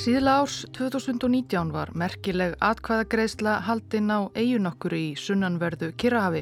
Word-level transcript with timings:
Síðla 0.00 0.38
árs 0.40 0.62
2019 0.72 1.74
var 1.74 1.90
merkileg 1.92 2.54
atkvæðagreisla 2.64 3.58
haldinn 3.66 4.08
á 4.08 4.32
eigunokkur 4.32 4.94
í 4.96 5.10
sunnanverðu 5.20 5.90
Kirrahafi. 6.00 6.40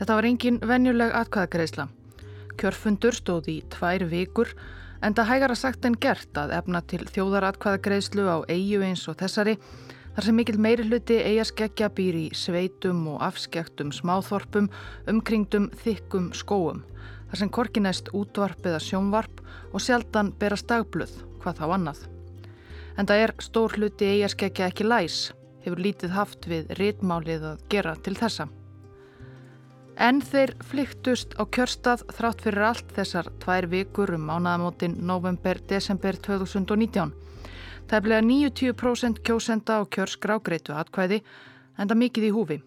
Þetta 0.00 0.16
var 0.18 0.26
engin 0.26 0.58
venjuleg 0.58 1.14
atkvæðagreisla. 1.20 1.84
Kjörfundur 2.58 3.14
stóð 3.14 3.52
í 3.54 3.56
tvær 3.76 4.08
vikur 4.10 4.50
en 5.06 5.14
það 5.14 5.30
hægara 5.30 5.58
sagt 5.62 5.86
en 5.86 6.00
gert 6.02 6.42
að 6.42 6.56
efna 6.58 6.82
til 6.82 7.04
þjóðaratkvæðagreislu 7.14 8.26
á 8.26 8.42
eigu 8.50 8.82
eins 8.90 9.06
og 9.06 9.20
þessari 9.22 9.60
þar 10.10 10.26
sem 10.26 10.40
mikil 10.42 10.58
meiri 10.58 10.90
hluti 10.90 11.22
eigaskeggja 11.22 11.92
býr 11.94 12.22
í 12.24 12.26
sveitum 12.34 13.06
og 13.14 13.22
afskektum 13.30 13.94
smáþorpum 13.94 14.66
umkringdum 15.14 15.70
þykkum 15.86 16.32
skóum 16.34 16.82
þar 17.30 17.44
sem 17.44 17.54
korkinæst 17.54 18.10
útvarp 18.10 18.66
eða 18.66 18.82
sjónvarp 18.82 19.44
og 19.70 19.78
sjaldan 19.78 20.34
berast 20.42 20.66
dagblöð 20.66 21.29
hvað 21.42 21.60
þá 21.60 21.66
annað. 21.76 22.00
En 22.98 23.08
það 23.08 23.24
er 23.24 23.34
stór 23.40 23.76
hluti 23.76 24.08
eigaskeggja 24.14 24.70
ekki 24.70 24.86
læs, 24.86 25.18
hefur 25.64 25.82
lítið 25.84 26.16
haft 26.16 26.48
við 26.50 26.72
ritmálið 26.78 27.46
að 27.52 27.62
gera 27.72 27.94
til 28.04 28.16
þessa. 28.18 28.48
En 30.00 30.22
þeir 30.24 30.54
flyktust 30.64 31.34
á 31.36 31.44
kjörstað 31.44 32.06
þrátt 32.16 32.44
fyrir 32.44 32.66
allt 32.70 32.92
þessar 32.96 33.26
tvær 33.42 33.66
vikur 33.68 34.14
um 34.16 34.22
mánaðamótin 34.30 34.96
november-desember 35.04 36.16
2019. 36.24 37.12
Það 37.90 38.04
bleið 38.06 38.26
90% 38.30 39.20
kjósenda 39.26 39.76
á 39.76 39.84
kjörsgrágreitu 39.84 40.72
atkvæði 40.72 41.20
en 41.76 41.88
það 41.90 42.00
mikið 42.04 42.28
í 42.28 42.34
húfi. 42.36 42.58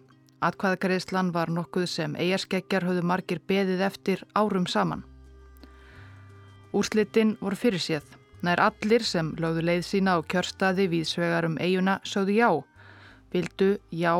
Atkvæðagreislan 0.44 1.32
var 1.34 1.50
nokkuð 1.50 1.86
sem 1.90 2.14
eigaskeggjar 2.20 2.86
höfðu 2.86 3.06
margir 3.08 3.40
beðið 3.48 3.82
eftir 3.86 4.22
árum 4.36 4.66
saman. 4.70 5.02
Úrslitin 6.74 7.34
voru 7.40 7.58
fyrir 7.58 7.82
séð. 7.82 8.23
Nær 8.44 8.60
allir 8.60 9.04
sem 9.08 9.32
lögðu 9.40 9.62
leið 9.64 9.84
sína 9.88 10.16
á 10.16 10.20
kjörstaði 10.28 10.84
við 10.92 11.04
svegarum 11.08 11.56
eiguna 11.56 12.00
sögðu 12.04 12.36
já. 12.36 12.50
Vildu 13.32 13.70
já 13.90 14.14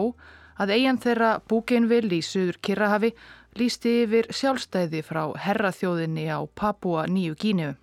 að 0.58 0.72
eigin 0.77 1.00
þeirra 1.03 1.31
búkeinvill 1.50 2.12
í 2.14 2.20
Suður 2.25 2.61
Kirrahafi 2.64 3.11
lísti 3.58 3.92
yfir 4.05 4.31
sjálfstæði 4.34 5.03
frá 5.06 5.22
herraþjóðinni 5.44 6.27
á 6.31 6.41
Papua 6.56 7.05
Nýju 7.11 7.36
Gíniu. 7.42 7.75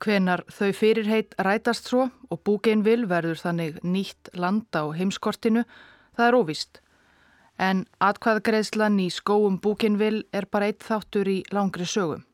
Hvenar 0.00 0.44
þau 0.52 0.70
fyrirheit 0.76 1.34
rætast 1.40 1.88
svo 1.88 2.06
og 2.30 2.42
búkeinvill 2.44 3.06
verður 3.08 3.40
þannig 3.40 3.80
nýtt 3.82 4.30
land 4.36 4.68
á 4.76 4.84
heimskortinu, 4.92 5.64
það 6.16 6.28
er 6.28 6.38
óvist. 6.38 6.80
En 7.56 7.86
atkvaðgreðslan 8.04 9.00
í 9.00 9.08
skóum 9.10 9.56
búkeinvill 9.64 10.26
er 10.36 10.46
bara 10.52 10.68
eitt 10.68 10.84
þáttur 10.84 11.32
í 11.32 11.38
langri 11.50 11.88
sögum. 11.88 12.26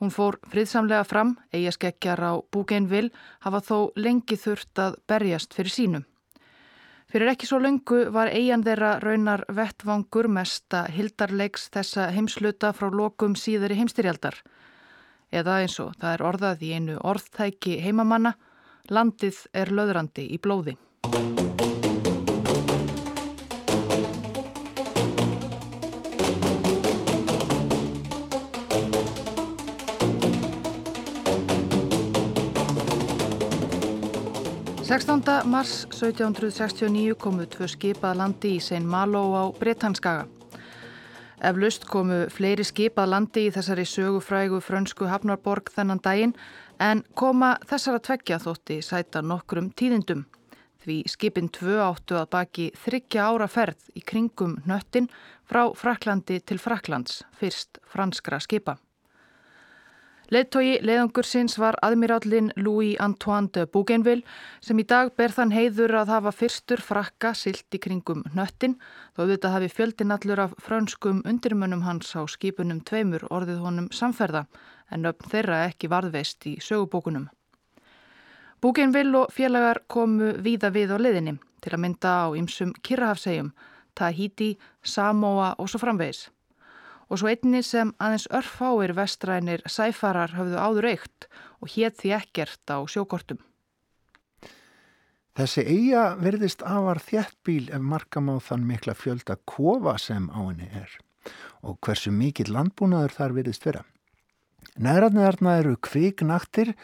Hún 0.00 0.10
fór 0.10 0.40
friðsamlega 0.50 1.04
fram, 1.06 1.36
eigaskeggjar 1.54 2.18
á 2.18 2.32
Búgeinvill 2.50 3.12
hafa 3.46 3.60
þó 3.62 3.78
lengi 3.94 4.36
þurft 4.36 4.80
að 4.82 4.98
berjast 5.06 5.54
fyrir 5.54 5.74
sínum. 5.74 6.04
Fyrir 7.14 7.30
ekki 7.30 7.46
svo 7.46 7.60
lengu 7.62 8.00
var 8.10 8.32
eigan 8.34 8.64
þeirra 8.66 8.96
raunar 9.04 9.44
vettvangur 9.54 10.26
mesta 10.26 10.82
hildarleiks 10.90 11.68
þessa 11.70 12.08
heimsluta 12.10 12.72
frá 12.74 12.88
lokum 12.90 13.36
síðari 13.38 13.78
heimstyrjaldar. 13.78 14.40
Eða 15.30 15.60
eins 15.62 15.78
og 15.78 15.94
það 16.00 16.16
er 16.16 16.26
orðað 16.32 16.66
í 16.66 16.72
einu 16.74 16.98
orðtæki 16.98 17.78
heimamanna, 17.86 18.34
landið 18.90 19.44
er 19.54 19.70
löðrandi 19.70 20.26
í 20.34 20.42
blóði. 20.42 20.74
16. 34.94 35.22
mars 35.44 35.86
1769 35.90 37.16
komu 37.18 37.48
tvö 37.50 37.66
skipað 37.66 38.14
landi 38.14 38.52
í 38.54 38.60
Sein 38.62 38.84
Malo 38.86 39.22
á 39.34 39.50
Bretanskaga. 39.58 40.28
Eflaust 41.42 41.88
komu 41.90 42.20
fleiri 42.30 42.62
skipað 42.62 43.10
landi 43.10 43.48
í 43.48 43.50
þessari 43.56 43.88
sögufrægu 43.90 44.60
frönsku 44.62 45.08
Hafnarborg 45.10 45.72
þennan 45.74 45.98
daginn 46.04 46.36
en 46.78 47.02
koma 47.18 47.56
þessara 47.66 48.04
tveggja 48.06 48.38
þótti 48.46 48.78
sæta 48.86 49.24
nokkrum 49.26 49.72
tíðindum. 49.74 50.28
Því 50.86 51.02
skipin 51.10 51.50
tvö 51.50 51.80
áttu 51.88 52.14
að 52.20 52.30
baki 52.36 52.70
þryggja 52.86 53.26
ára 53.26 53.50
ferð 53.50 53.90
í 53.98 54.06
kringum 54.06 54.60
nöttin 54.62 55.10
frá 55.42 55.64
Fraklandi 55.74 56.38
til 56.38 56.62
Fraklands, 56.62 57.24
fyrst 57.34 57.82
franskra 57.82 58.38
skipa. 58.38 58.78
Leittói 60.32 60.78
leiðangursins 60.80 61.58
var 61.60 61.76
aðmirallin 61.84 62.46
Louis-Antoine 62.56 63.50
de 63.52 63.66
Bougainville 63.68 64.24
sem 64.64 64.78
í 64.80 64.84
dag 64.88 65.10
ber 65.20 65.34
þann 65.36 65.52
heiður 65.52 65.92
að 66.00 66.12
hafa 66.14 66.32
fyrstur 66.32 66.80
frakka 66.80 67.34
silt 67.36 67.76
í 67.76 67.80
kringum 67.84 68.22
nöttin 68.32 68.78
þó 69.12 69.26
þetta 69.28 69.52
hafi 69.52 69.68
fjöldin 69.68 70.14
allur 70.16 70.40
af 70.46 70.54
frönskum 70.64 71.20
undirmönnum 71.28 71.84
hans 71.84 72.14
á 72.16 72.24
skipunum 72.24 72.80
tveimur 72.80 73.26
orðið 73.28 73.60
honum 73.66 73.90
samferða 73.92 74.46
en 74.88 75.04
öfn 75.12 75.28
þeirra 75.28 75.62
ekki 75.68 75.92
varðveist 75.92 76.48
í 76.48 76.56
sögubókunum. 76.56 77.28
Bougainville 78.64 79.26
og 79.26 79.32
félagar 79.34 79.82
komu 79.92 80.32
víða 80.40 80.72
við 80.72 80.96
á 80.96 80.98
leiðinni 81.04 81.36
til 81.60 81.74
að 81.76 81.82
mynda 81.84 82.14
á 82.24 82.26
ymsum 82.32 82.72
Kirrahafsegjum, 82.80 83.52
Tahiti, 83.92 84.54
Samoa 84.80 85.52
og 85.58 85.68
svo 85.68 85.84
framvegis 85.84 86.30
og 87.14 87.20
svo 87.20 87.30
einni 87.30 87.62
sem 87.62 87.92
aðeins 88.02 88.26
örfáir 88.34 88.90
vestrænir 88.98 89.62
sæfarar 89.70 90.34
höfðu 90.34 90.58
áður 90.58 90.88
eitt 90.90 91.26
og 91.62 91.70
hétt 91.70 92.00
því 92.00 92.10
ekkert 92.16 92.74
á 92.74 92.82
sjókortum. 92.90 93.38
Þessi 95.38 95.62
eiga 95.62 96.02
verðist 96.18 96.62
afar 96.66 96.98
þjættbíl 97.02 97.70
ef 97.74 97.82
markam 97.82 98.32
á 98.34 98.42
þann 98.42 98.66
mikla 98.66 98.96
fjölda 98.98 99.38
kofa 99.46 99.94
sem 100.02 100.26
á 100.34 100.42
henni 100.42 100.66
er 100.74 100.90
og 101.64 101.78
hversu 101.86 102.10
mikill 102.12 102.50
landbúnaður 102.52 103.14
þar 103.16 103.34
verðist 103.38 103.64
vera. 103.64 103.84
Næðratnaðarna 104.74 105.54
eru 105.62 105.76
kviknaktir, 105.86 106.74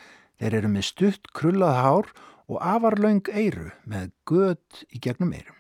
þeir 0.41 0.57
eru 0.61 0.71
með 0.73 0.87
stutt 0.89 1.33
krullað 1.37 1.81
hár 1.83 2.13
og 2.47 2.63
afarlaung 2.63 3.27
eiru 3.35 3.73
með 3.83 4.13
göð 4.31 4.85
í 4.95 5.03
gegnum 5.03 5.35
eirum. 5.35 5.59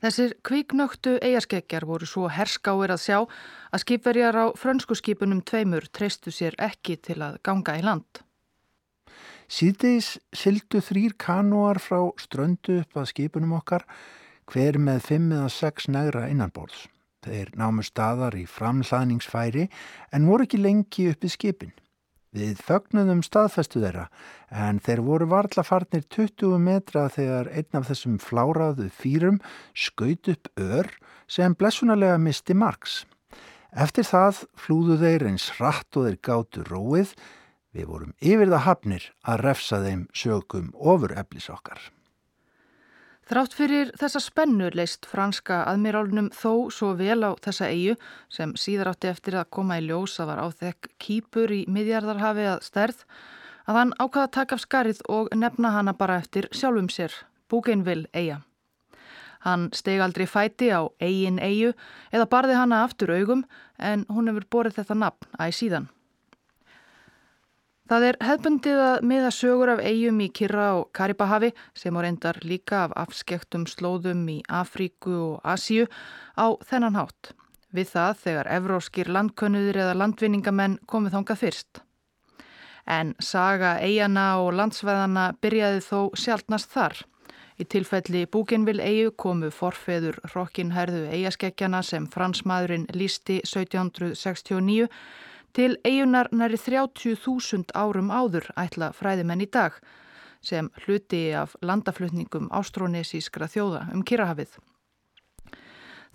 Þessir 0.00 0.32
kvíknöktu 0.48 1.18
eigaskeggjar 1.20 1.84
voru 1.84 2.06
svo 2.08 2.30
herskáir 2.32 2.94
að 2.94 3.02
sjá 3.02 3.18
að 3.20 3.82
skipverjar 3.82 4.38
á 4.40 4.46
frönsku 4.56 4.96
skipunum 4.96 5.42
tveimur 5.44 5.90
treystu 5.92 6.32
sér 6.32 6.56
ekki 6.56 6.96
til 7.04 7.18
að 7.20 7.36
ganga 7.44 7.76
í 7.76 7.84
land. 7.84 8.22
Síðdeis 9.50 10.14
syldu 10.32 10.80
þrýr 10.80 11.16
kanóar 11.20 11.82
frá 11.82 12.06
ströndu 12.22 12.78
upp 12.80 12.96
að 12.96 13.10
skipunum 13.12 13.58
okkar 13.58 13.84
hver 14.50 14.78
með 14.78 15.04
fimm 15.10 15.34
eða 15.36 15.50
sex 15.52 15.90
negra 15.90 16.28
innanborðs. 16.30 16.86
Þeir 17.20 17.50
námu 17.60 17.84
staðar 17.84 18.38
í 18.40 18.46
framhlaðningsfæri 18.48 19.66
en 20.16 20.28
voru 20.30 20.46
ekki 20.46 20.62
lengi 20.62 21.10
uppið 21.12 21.34
skipin. 21.34 21.74
Við 22.30 22.60
fögnuðum 22.62 23.24
staðfestu 23.26 23.80
þeirra 23.82 24.04
en 24.54 24.78
þeir 24.78 25.00
voru 25.02 25.26
varla 25.32 25.64
farnir 25.66 26.04
20 26.14 26.60
metra 26.62 27.08
þegar 27.10 27.50
einn 27.50 27.78
af 27.80 27.88
þessum 27.88 28.20
fláraðu 28.22 28.86
fýrum 28.94 29.40
skaut 29.74 30.30
upp 30.30 30.46
ör 30.54 30.92
sem 31.26 31.56
blessunarlega 31.58 32.20
misti 32.22 32.54
margs. 32.54 33.02
Eftir 33.74 34.06
það 34.06 34.44
flúðu 34.54 35.00
þeir 35.02 35.26
eins 35.26 35.50
rætt 35.58 35.98
og 35.98 36.06
þeir 36.06 36.18
gátu 36.22 36.66
róið. 36.70 37.16
Við 37.74 37.90
vorum 37.90 38.14
yfir 38.22 38.50
það 38.54 38.66
hafnir 38.66 39.12
að 39.26 39.42
refsa 39.48 39.82
þeim 39.82 40.06
sögum 40.14 40.70
ofur 40.78 41.18
eflis 41.18 41.50
okkar. 41.50 41.82
Þrátt 43.30 43.52
fyrir 43.54 43.90
þessa 43.94 44.18
spennu 44.24 44.72
leist 44.74 45.06
franska 45.06 45.60
aðmirálnum 45.70 46.32
þó 46.34 46.66
svo 46.74 46.88
vel 46.98 47.20
á 47.22 47.30
þessa 47.38 47.68
eigu 47.70 47.92
sem 48.26 48.56
síðar 48.58 48.90
átti 48.90 49.06
eftir 49.06 49.36
að 49.38 49.52
koma 49.54 49.76
í 49.78 49.84
ljós 49.84 50.16
að 50.18 50.32
var 50.32 50.40
áþekk 50.48 50.88
kýpur 50.98 51.54
í 51.54 51.60
miðjarðarhafi 51.70 52.48
að 52.50 52.64
stærð 52.66 53.04
að 53.70 53.78
hann 53.78 53.92
ákvaða 54.00 54.24
að 54.24 54.34
taka 54.34 54.58
af 54.58 54.64
skarið 54.64 55.04
og 55.14 55.30
nefna 55.38 55.70
hana 55.76 55.94
bara 55.94 56.18
eftir 56.18 56.50
sjálfum 56.50 56.90
sér, 56.90 57.14
Búkeinvill 57.46 58.08
eiga. 58.10 58.40
Hann 59.46 59.70
steg 59.78 60.02
aldrei 60.02 60.26
fæti 60.26 60.74
á 60.74 60.90
eigin 60.98 61.38
eigu 61.38 61.70
eða 62.10 62.26
barði 62.34 62.58
hana 62.58 62.82
aftur 62.82 63.14
augum 63.14 63.46
en 63.78 64.08
hún 64.10 64.26
hefur 64.26 64.50
borið 64.50 64.82
þetta 64.82 64.98
nafn 65.06 65.30
æg 65.38 65.54
síðan. 65.54 65.86
Það 67.90 68.04
er 68.06 68.16
hefbundið 68.22 68.80
að 68.86 69.00
miða 69.10 69.30
sögur 69.34 69.70
af 69.72 69.80
eigum 69.82 70.20
í 70.22 70.28
Kirra 70.30 70.66
og 70.78 70.92
Karibahavi 70.94 71.48
sem 71.74 71.96
á 71.98 72.00
reyndar 72.04 72.36
líka 72.46 72.84
af 72.84 72.92
afskektum 73.02 73.64
slóðum 73.66 74.20
í 74.30 74.36
Afríku 74.46 75.10
og 75.10 75.40
Asíu 75.42 75.88
á 76.38 76.54
þennan 76.70 76.94
hátt. 76.94 77.32
Við 77.74 77.88
það 77.90 78.20
þegar 78.22 78.50
evróskir 78.60 79.10
landkönnuðir 79.10 79.80
eða 79.82 79.96
landvinningamenn 80.04 80.76
komið 80.86 81.16
þongað 81.16 81.40
fyrst. 81.40 81.80
En 82.86 83.10
saga 83.18 83.72
eigana 83.82 84.28
og 84.38 84.52
landsveðana 84.54 85.32
byrjaði 85.42 85.82
þó 85.88 86.14
sjálfnast 86.14 86.70
þar. 86.70 86.94
Í 87.58 87.66
tilfelli 87.66 88.22
Búkinvill 88.30 88.78
eigu 88.78 89.10
komu 89.18 89.50
forfeður 89.50 90.20
Rokkinherðu 90.30 91.08
eigaskekkjana 91.10 91.82
sem 91.82 92.06
fransmaðurinn 92.14 92.86
lísti 92.94 93.40
1769 93.42 94.86
Til 95.52 95.76
eigunar 95.84 96.28
næri 96.30 96.58
30.000 96.60 97.72
árum 97.74 98.10
áður 98.14 98.46
ætla 98.56 98.92
fræðimenn 98.94 99.42
í 99.42 99.50
dag 99.50 99.78
sem 100.40 100.70
hluti 100.84 101.30
af 101.36 101.56
landaflutningum 101.62 102.48
ástrónesískra 102.54 103.48
þjóða 103.50 103.88
um 103.94 104.04
Kirrahafið. 104.06 104.54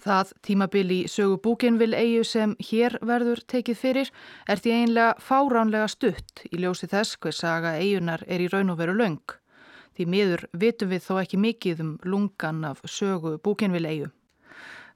Það 0.05 0.31
tímabil 0.43 0.87
í 0.91 0.99
sögu 1.09 1.37
búkinvill 1.41 1.93
eigu 1.95 2.23
sem 2.27 2.55
hér 2.67 2.97
verður 3.01 3.41
tekið 3.51 3.79
fyrir 3.79 4.11
er 4.47 4.59
því 4.61 4.73
einlega 4.79 5.13
fáránlega 5.27 5.87
stutt 5.91 6.43
í 6.51 6.59
ljósi 6.61 6.89
þess 6.91 7.17
hver 7.21 7.35
saga 7.35 7.77
eigunar 7.79 8.25
er 8.27 8.43
í 8.43 8.49
raun 8.51 8.73
og 8.73 8.79
veru 8.81 8.95
laung. 8.97 9.23
Því 9.95 10.05
miður 10.11 10.43
vitum 10.51 10.91
við 10.91 11.07
þó 11.07 11.21
ekki 11.21 11.39
mikið 11.39 11.81
um 11.85 11.95
lungan 12.03 12.65
af 12.67 12.83
sögu 12.83 13.37
búkinvill 13.39 13.87
eigu. 13.87 14.11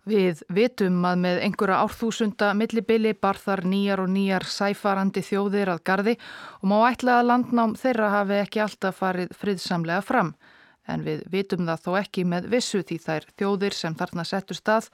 Við 0.07 0.43
vitum 0.55 1.03
að 1.05 1.17
með 1.25 1.41
einhverja 1.43 1.81
árþúsunda 1.83 2.53
millibili 2.55 3.11
bar 3.13 3.37
þar 3.37 3.65
nýjar 3.67 4.03
og 4.05 4.13
nýjar 4.13 4.45
sæfarandi 4.47 5.21
þjóðir 5.25 5.73
að 5.73 5.83
gardi 5.83 6.15
og 6.61 6.69
má 6.71 6.77
ætla 6.87 7.19
að 7.19 7.27
landnám 7.33 7.75
þeirra 7.75 8.13
hafi 8.13 8.39
ekki 8.39 8.63
alltaf 8.63 9.01
farið 9.03 9.35
friðsamlega 9.41 10.05
fram 10.05 10.33
en 10.89 11.03
við 11.05 11.21
vitum 11.31 11.67
það 11.67 11.83
þó 11.85 11.91
ekki 11.99 12.25
með 12.25 12.49
vissu 12.53 12.81
því 12.81 12.97
þær 13.03 13.27
þjóðir 13.37 13.77
sem 13.77 13.99
þarna 13.99 14.25
settu 14.25 14.57
stað 14.57 14.89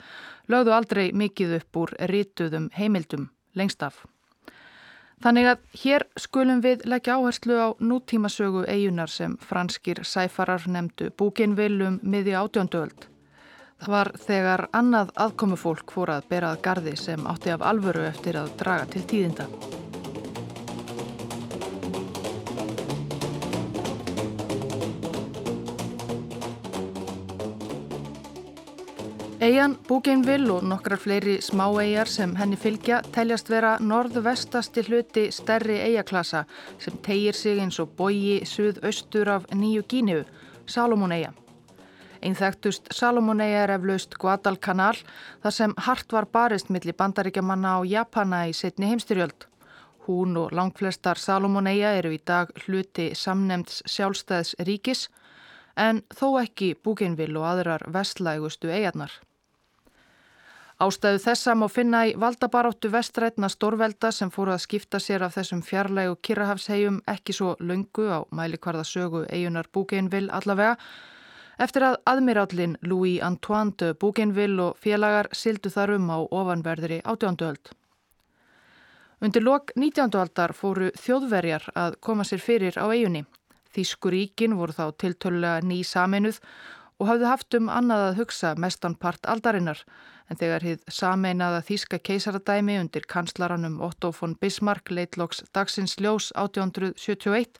lögðu 0.51 0.75
aldrei 0.75 1.05
mikið 1.13 1.55
upp 1.61 1.81
úr 1.83 1.95
rítuðum 2.11 2.67
heimildum 2.75 3.29
lengst 3.55 3.83
af. 3.85 4.03
Þannig 5.23 5.47
að 5.47 5.61
hér 5.79 6.03
skulum 6.19 6.59
við 6.61 6.83
leggja 6.91 7.15
áherslu 7.15 7.55
á 7.55 7.67
nútímasögu 7.79 8.65
eigunar 8.67 9.09
sem 9.09 9.37
franskir 9.39 10.03
sæfarar 10.03 10.67
nefndu 10.67 11.13
búkinvilum 11.15 12.01
miði 12.03 12.35
átjóndöld. 12.35 13.07
Það 13.83 13.91
var 13.91 14.11
þegar 14.27 14.67
annað 14.73 15.09
aðkomufólk 15.25 15.91
fór 15.91 16.15
að 16.15 16.27
berað 16.31 16.61
gardi 16.65 16.95
sem 16.97 17.27
átti 17.27 17.51
af 17.53 17.61
alvöru 17.61 18.05
eftir 18.07 18.39
að 18.39 18.53
draga 18.61 18.85
til 18.93 19.03
tíðinda. 19.11 19.49
Eyjan 29.45 29.75
Bougainville 29.87 30.49
og 30.55 30.63
nokkrar 30.65 30.97
fleiri 30.97 31.35
smá 31.43 31.67
eyjar 31.83 32.09
sem 32.09 32.31
henni 32.39 32.57
fylgja 32.57 33.03
teljast 33.13 33.51
vera 33.51 33.75
norðvestasti 33.77 34.87
hluti 34.87 35.27
stærri 35.35 35.75
eyjaklasa 35.83 36.45
sem 36.79 36.97
tegir 37.05 37.37
sig 37.37 37.61
eins 37.61 37.77
og 37.83 37.93
bogi 37.99 38.39
suðaustur 38.47 39.29
af 39.35 39.49
nýju 39.53 39.83
Gíniu, 39.91 40.23
Salomon-eyja. 40.65 41.29
Einn 41.29 41.44
þekktust 42.33 42.87
Salomon-eyja 42.89 43.59
er 43.67 43.73
eflaust 43.75 44.15
Guadalcanal 44.17 44.95
þar 45.43 45.53
sem 45.53 45.75
hart 45.85 46.15
var 46.15 46.25
barist 46.25 46.71
millir 46.73 46.97
bandaríkjamanna 46.97 47.75
á 47.77 47.79
Japana 47.85 48.39
í 48.49 48.55
setni 48.57 48.89
heimstyrjöld. 48.89 49.45
Hún 50.07 50.33
og 50.41 50.49
langflestar 50.57 51.21
Salomon-eyja 51.21 51.93
eru 51.99 52.15
í 52.15 52.19
dag 52.25 52.49
hluti 52.65 53.11
samnemts 53.13 53.83
sjálfstæðs 53.85 54.55
ríkis 54.65 55.05
en 55.77 56.01
þó 56.09 56.41
ekki 56.41 56.73
Bougainville 56.81 57.37
og 57.37 57.45
aðrar 57.51 57.85
vestlægustu 57.93 58.73
eyjarnar. 58.73 59.13
Ástæðu 60.75 61.21
þessa 61.23 61.53
má 61.55 61.69
finna 61.71 62.01
í 62.09 62.15
valdabaráttu 62.19 62.89
vestrætna 62.91 63.47
stórvelda 63.47 64.09
sem 64.11 64.31
fóru 64.33 64.51
að 64.51 64.65
skipta 64.65 64.99
sér 64.99 65.23
af 65.23 65.37
þessum 65.37 65.61
fjarlægu 65.63 66.17
Kirrahafshegjum 66.25 66.97
ekki 67.07 67.35
svo 67.37 67.53
lungu 67.59 68.09
á 68.11 68.19
mælikvarða 68.35 68.83
sögu 68.83 69.21
eigunar 69.29 69.69
Bougainville 69.71 70.33
allavega 70.35 70.75
eftir 71.61 71.85
að 71.87 71.97
aðmirallin 72.09 72.77
Louis 72.83 73.21
Antoine 73.23 73.73
de 73.79 73.93
Bougainville 73.93 74.69
og 74.69 74.77
félagar 74.81 75.29
sildu 75.31 75.71
þar 75.73 75.95
um 75.97 76.11
á 76.11 76.17
ofanverðri 76.23 77.01
átjánduöld. 77.03 77.71
Undir 79.23 79.43
lok 79.43 79.71
19. 79.75 80.11
aldar 80.19 80.53
fóru 80.53 80.91
þjóðverjar 80.99 81.69
að 81.75 81.99
koma 82.03 82.25
sér 82.27 82.43
fyrir 82.43 82.75
á 82.75 82.85
eigunni. 82.91 83.23
Þískuríkin 83.75 84.55
voru 84.59 84.75
þá 84.75 84.91
tiltölulega 84.99 85.63
ný 85.63 85.81
saminuð 85.87 86.41
og 86.99 87.09
hafðu 87.09 87.29
haft 87.29 87.57
um 87.57 87.71
annað 87.71 88.03
að 88.09 88.19
hugsa 88.19 88.53
mestan 88.59 88.95
part 88.99 89.25
aldarinnar 89.27 89.81
en 90.29 90.39
þegar 90.39 90.63
hið 90.65 90.85
sameinaða 90.89 91.61
þíska 91.67 91.99
keisaradæmi 92.03 92.77
undir 92.81 93.05
kanslaranum 93.09 93.81
Otto 93.83 94.11
von 94.15 94.35
Bismarck 94.41 94.91
leitloks 94.91 95.43
dagsins 95.53 95.97
ljós 95.99 96.31
1871 96.35 97.59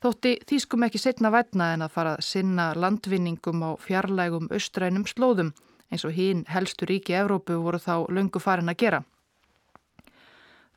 þótti 0.00 0.36
þískum 0.48 0.86
ekki 0.86 1.00
setna 1.00 1.30
vætna 1.32 1.74
en 1.74 1.84
að 1.84 1.94
fara 1.96 2.16
að 2.16 2.24
sinna 2.24 2.70
landvinningum 2.74 3.64
á 3.66 3.70
fjarlægum 3.80 4.48
austrænum 4.50 5.06
slóðum 5.08 5.52
eins 5.90 6.04
og 6.06 6.14
hín 6.16 6.44
helstu 6.48 6.86
ríki 6.88 7.16
Evrópu 7.18 7.58
voru 7.62 7.80
þá 7.82 8.06
löngu 8.08 8.40
farin 8.40 8.70
að 8.72 8.80
gera. 8.84 9.00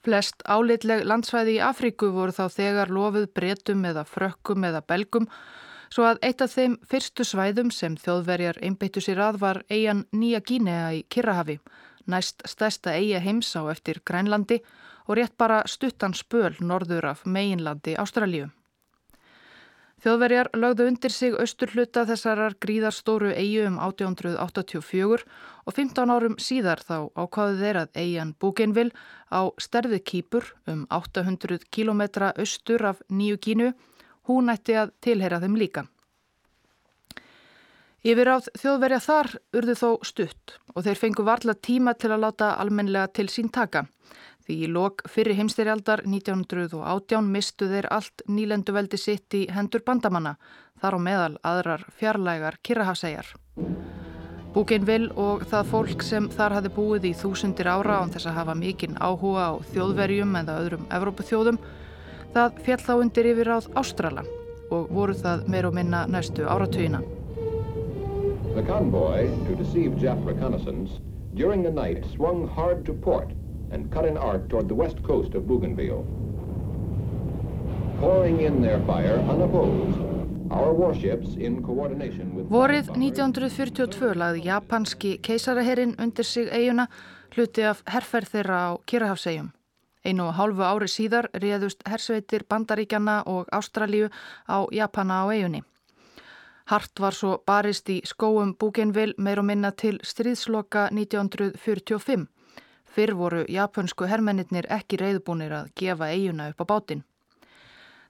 Flest 0.03 0.43
álitleg 0.43 1.05
landsvæði 1.07 1.57
í 1.57 1.61
Afríku 1.63 2.09
voru 2.11 2.33
þá 2.35 2.47
þegar 2.51 2.91
lofuð 2.91 3.29
bretum 3.37 3.85
eða 3.87 4.03
frökkum 4.03 4.65
eða 4.67 4.81
belgum 4.83 5.29
svo 5.93 6.07
að 6.09 6.19
eitt 6.27 6.41
af 6.41 6.55
þeim 6.57 6.75
fyrstu 6.89 7.23
svæðum 7.27 7.69
sem 7.71 7.95
þjóðverjar 8.01 8.59
einbeittu 8.65 9.03
sér 9.05 9.21
að 9.29 9.39
var 9.45 9.61
eigan 9.69 10.03
Nýja 10.11 10.41
Gínea 10.41 10.89
í 10.97 11.03
Kirrahafi, 11.07 11.59
næst 12.09 12.43
stærsta 12.49 12.97
eiga 12.97 13.21
heims 13.23 13.53
á 13.55 13.63
eftir 13.71 14.01
Grænlandi 14.03 14.59
og 15.07 15.15
rétt 15.19 15.37
bara 15.37 15.61
stuttan 15.67 16.17
spöl 16.17 16.57
norður 16.59 17.13
af 17.13 17.23
meginlandi 17.25 17.95
Ástralíu. 17.95 18.49
Þjóðverjar 20.03 20.49
lögðu 20.59 20.85
undir 20.89 21.13
sig 21.15 21.35
austur 21.39 21.71
hluta 21.71 22.01
þessarar 22.03 22.57
gríðarstóru 22.59 23.29
eigu 23.31 23.61
um 23.69 23.77
1884 23.79 25.23
og 25.63 25.77
15 25.77 26.11
árum 26.11 26.35
síðar 26.43 26.83
þá 26.83 26.97
ákvaðu 27.15 27.61
þeir 27.61 27.79
að 27.79 28.01
eigan 28.01 28.33
Bougainville 28.35 28.91
á 29.31 29.47
sterði 29.63 30.01
kýpur 30.03 30.49
um 30.67 30.83
800 30.91 31.63
km 31.71 32.03
austur 32.35 32.83
af 32.91 32.99
Nýju 33.07 33.39
Gínu 33.47 33.71
hún 34.27 34.51
ætti 34.51 34.75
að 34.75 34.91
tilheyra 34.99 35.39
þeim 35.39 35.55
líka. 35.61 35.85
Yfir 38.03 38.27
áð 38.27 38.51
þjóðverja 38.59 38.99
þar 39.07 39.29
urðu 39.55 39.79
þó 39.79 39.89
stutt 40.03 40.57
og 40.75 40.83
þeir 40.83 40.99
fengu 40.99 41.23
varla 41.23 41.55
tíma 41.55 41.95
til 41.95 42.11
að 42.11 42.25
láta 42.25 42.57
almenlega 42.59 43.07
til 43.15 43.29
sín 43.31 43.47
taka. 43.47 43.85
Því 44.43 44.57
í 44.65 44.71
lok 44.75 45.05
fyrir 45.07 45.37
heimstyrjaldar 45.39 46.03
1918 46.03 47.29
mistu 47.31 47.69
þeir 47.71 47.87
allt 47.95 48.25
nýlenduveldi 48.27 48.99
sitt 48.99 49.37
í 49.39 49.45
hendur 49.51 49.85
bandamanna, 49.85 50.35
þar 50.81 50.97
á 50.97 50.99
meðal 50.99 51.35
aðrar 51.43 51.85
fjarlægar 51.99 52.59
kirrahafsæjar. 52.63 53.29
Búkinvill 54.53 55.07
og 55.17 55.47
það 55.49 55.69
fólk 55.71 56.03
sem 56.05 56.27
þar 56.29 56.59
hafi 56.59 56.73
búið 56.75 57.07
í 57.09 57.13
þúsundir 57.17 57.71
ára 57.71 58.01
án 58.03 58.11
þess 58.13 58.29
að 58.29 58.37
hafa 58.41 58.57
mikinn 58.59 58.99
áhuga 58.99 59.47
á 59.49 59.51
þjóðverjum 59.71 60.35
eða 60.43 60.59
öðrum 60.61 60.85
Evrópuþjóðum 60.93 61.57
Það 62.33 62.55
fjall 62.65 62.81
þá 62.81 62.93
undir 62.97 63.27
yfir 63.29 63.49
áð 63.53 63.65
Ástrala 63.77 64.23
og 64.73 64.87
voru 64.89 65.13
það 65.13 65.43
meir 65.53 65.67
og 65.67 65.75
minna 65.77 65.99
næstu 66.09 66.47
áratugina. 66.49 67.03
The 68.55 68.63
convoy, 68.65 69.29
to 69.45 69.57
deceive 69.59 70.01
Jap 70.01 70.25
reconnaissance, 70.25 70.97
during 71.35 71.61
the 71.61 71.69
night 71.69 72.05
swung 72.15 72.47
hard 72.47 72.85
to 72.85 72.93
port 72.93 73.29
and 73.73 73.91
cut 73.91 74.05
an 74.05 74.17
arc 74.17 74.47
toward 74.49 74.67
the 74.67 74.75
west 74.75 75.03
coast 75.03 75.35
of 75.35 75.47
Bougainville. 75.47 76.05
Pouring 77.99 78.41
in 78.41 78.61
their 78.61 78.79
fire 78.85 79.19
unopposed, 79.29 80.13
Vorið 82.53 82.89
1942 82.93 84.09
lagði 84.21 84.43
japanski 84.45 85.13
keisaraherrin 85.25 85.95
undir 85.97 86.27
sig 86.27 86.51
eiguna 86.51 86.85
hluti 87.33 87.63
af 87.65 87.81
herrferð 87.89 88.29
þeirra 88.35 88.59
á 88.69 88.71
Kirrahafsegjum. 88.85 89.49
Einu 90.05 90.27
og 90.27 90.35
hálfu 90.37 90.61
ári 90.67 90.89
síðar 90.91 91.29
réðust 91.33 91.81
hersveitir 91.89 92.45
Bandaríkjana 92.45 93.23
og 93.25 93.47
Ástralíu 93.49 94.11
á 94.45 94.67
Japana 94.69 95.23
á 95.25 95.33
eigunni. 95.33 95.63
Hart 96.69 96.99
var 96.99 97.13
svo 97.17 97.41
barist 97.47 97.89
í 97.89 98.01
skóum 98.05 98.53
Búgenvil 98.53 99.13
meir 99.17 99.39
og 99.39 99.45
minna 99.49 99.71
til 99.71 99.99
stríðsloka 100.03 100.89
1945. 100.91 102.27
Fyrr 102.93 103.15
voru 103.17 103.41
japansku 103.49 104.05
hermennir 104.05 104.67
ekki 104.69 104.99
reyðbúnir 105.01 105.53
að 105.57 105.71
gefa 105.79 106.11
eiguna 106.13 106.51
upp 106.51 106.61
á 106.61 106.65
bátinn. 106.69 107.01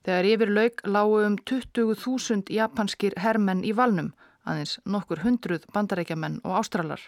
Þegar 0.04 0.28
yfir 0.28 0.50
laug 0.52 0.82
lágu 0.84 1.22
um 1.24 1.38
20.000 1.40 2.52
japanskir 2.52 3.16
hermenn 3.24 3.64
í 3.64 3.72
valnum, 3.72 4.12
aðeins 4.44 4.80
nokkur 4.84 5.24
hundruð 5.24 5.64
bandarækjamenn 5.72 6.42
og 6.44 6.58
ástralar. 6.60 7.06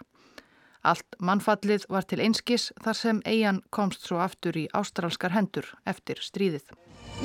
Allt 0.86 1.17
mannfallið 1.20 1.88
var 1.91 2.08
til 2.08 2.22
einskis 2.24 2.70
þar 2.86 3.00
sem 3.00 3.22
eigin 3.25 3.60
komst 3.75 4.05
svo 4.08 4.22
aftur 4.24 4.55
í 4.55 4.67
ástrálskar 4.72 5.36
hendur 5.36 5.67
eftir 5.86 6.22
stríðið. 6.24 6.70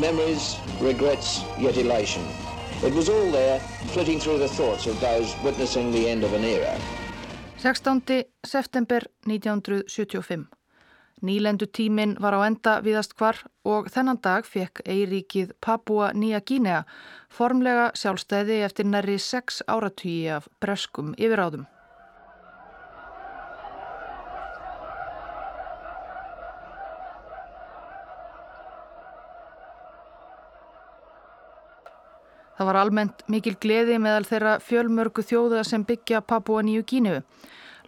Memories, 0.03 0.57
regrets, 0.83 1.45
yet 1.63 1.79
elation. 1.79 2.27
It 2.83 2.97
was 2.97 3.09
all 3.09 3.31
there, 3.31 3.61
flitting 3.93 4.19
through 4.19 4.39
the 4.39 4.49
thoughts 4.49 4.87
of 4.87 4.99
those 5.01 5.37
witnessing 5.45 5.93
the 5.93 6.09
end 6.09 6.25
of 6.25 6.33
an 6.33 6.43
era. 6.43 6.75
16. 7.63 8.03
september 8.47 9.03
1975. 9.27 10.47
Nýlendu 11.23 11.67
tímin 11.67 12.17
var 12.21 12.33
á 12.33 12.41
enda 12.49 12.79
viðast 12.81 13.13
hvar 13.19 13.37
og 13.69 13.91
þennan 13.93 14.17
dag 14.25 14.47
fekk 14.49 14.81
eiríkið 14.89 15.53
Papua 15.61 16.09
Nýja 16.17 16.41
Gínea 16.41 16.79
formlega 17.29 17.91
sjálfstæði 17.93 18.63
eftir 18.65 18.89
næri 18.89 19.19
sex 19.21 19.61
áratvíi 19.69 20.33
af 20.39 20.49
breskum 20.65 21.13
yfiráðum. 21.21 21.69
Það 32.61 32.69
var 32.69 32.77
almennt 32.77 33.23
mikil 33.33 33.55
gleði 33.57 33.95
meðal 33.97 34.27
þeirra 34.29 34.51
fjölmörgu 34.61 35.23
þjóða 35.25 35.63
sem 35.65 35.81
byggja 35.89 36.19
Papua 36.21 36.61
Nýju 36.61 36.83
Gínu. 36.91 37.15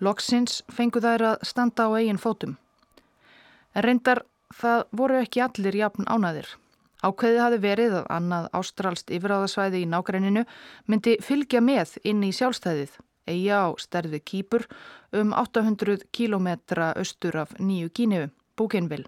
Loksins 0.01 0.63
fengu 0.73 1.03
þær 1.05 1.25
að 1.35 1.45
standa 1.45 1.85
á 1.85 1.93
eigin 1.99 2.21
fótum. 2.23 2.55
En 3.77 3.85
reyndar 3.85 4.23
það 4.57 4.87
voru 4.97 5.21
ekki 5.21 5.45
allir 5.45 5.77
jafn 5.77 6.09
ánaðir. 6.09 6.49
Ákveðið 7.05 7.45
hafi 7.45 7.61
verið 7.67 7.99
að 8.01 8.11
annað 8.17 8.49
ástralst 8.63 9.13
yfiráðasvæði 9.13 9.85
í 9.85 9.93
nákrenninu 9.93 10.49
myndi 10.89 11.19
fylgja 11.21 11.61
með 11.61 11.99
inn 12.09 12.25
í 12.25 12.33
sjálfstæðið, 12.33 12.97
eiga 13.29 13.67
á 13.69 13.77
stærði 13.77 14.25
kýpur 14.25 14.65
um 15.13 15.37
800 15.37 16.09
kílometra 16.17 16.95
austur 16.97 17.43
af 17.45 17.53
nýju 17.61 17.93
Gíniu, 17.93 18.31
Búkinvill. 18.57 19.05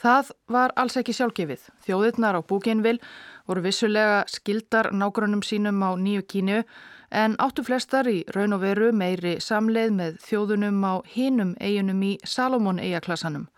Það 0.00 0.30
var 0.48 0.72
alls 0.80 0.96
ekki 0.96 1.12
sjálfgefið. 1.12 1.66
Þjóðirnar 1.84 2.38
á 2.38 2.40
Búkinvill 2.40 2.98
voru 3.44 3.60
vissulega 3.66 4.24
skildar 4.32 4.90
nágrunum 4.96 5.42
sínum 5.44 5.82
á 5.84 5.92
nýju 5.92 6.24
Gíniu 6.24 6.62
en 7.10 7.36
áttu 7.36 7.64
flestar 7.66 8.08
í 8.08 8.22
raun 8.32 8.56
og 8.56 8.62
veru 8.64 8.92
meiri 8.96 9.36
samleið 9.44 9.92
með 9.98 10.20
þjóðunum 10.24 10.80
á 10.88 10.94
hinum 11.04 11.56
eigunum 11.60 12.00
í 12.06 12.12
Salomón 12.24 12.80
eigaklassanum 12.80 13.50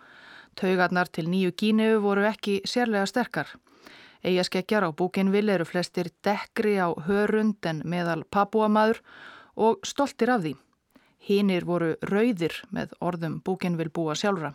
Taugarnar 0.58 1.08
til 1.08 1.28
nýju 1.30 1.52
Gínu 1.56 2.00
voru 2.04 2.26
ekki 2.28 2.60
sérlega 2.68 3.06
sterkar. 3.08 3.48
Eigaskeggjar 4.22 4.84
á 4.86 4.90
búkinvill 4.92 5.48
eru 5.50 5.64
flestir 5.64 6.10
dekkri 6.24 6.76
á 6.78 6.92
hörund 7.06 7.64
en 7.66 7.82
meðal 7.88 8.22
papúamaður 8.24 9.00
og 9.56 9.80
stoltir 9.86 10.30
af 10.30 10.44
því. 10.44 10.54
Hínir 11.22 11.64
voru 11.64 11.94
rauðir 12.02 12.60
með 12.70 12.94
orðum 13.00 13.40
búkinvill 13.46 13.90
búa 13.90 14.14
sjálfra. 14.18 14.52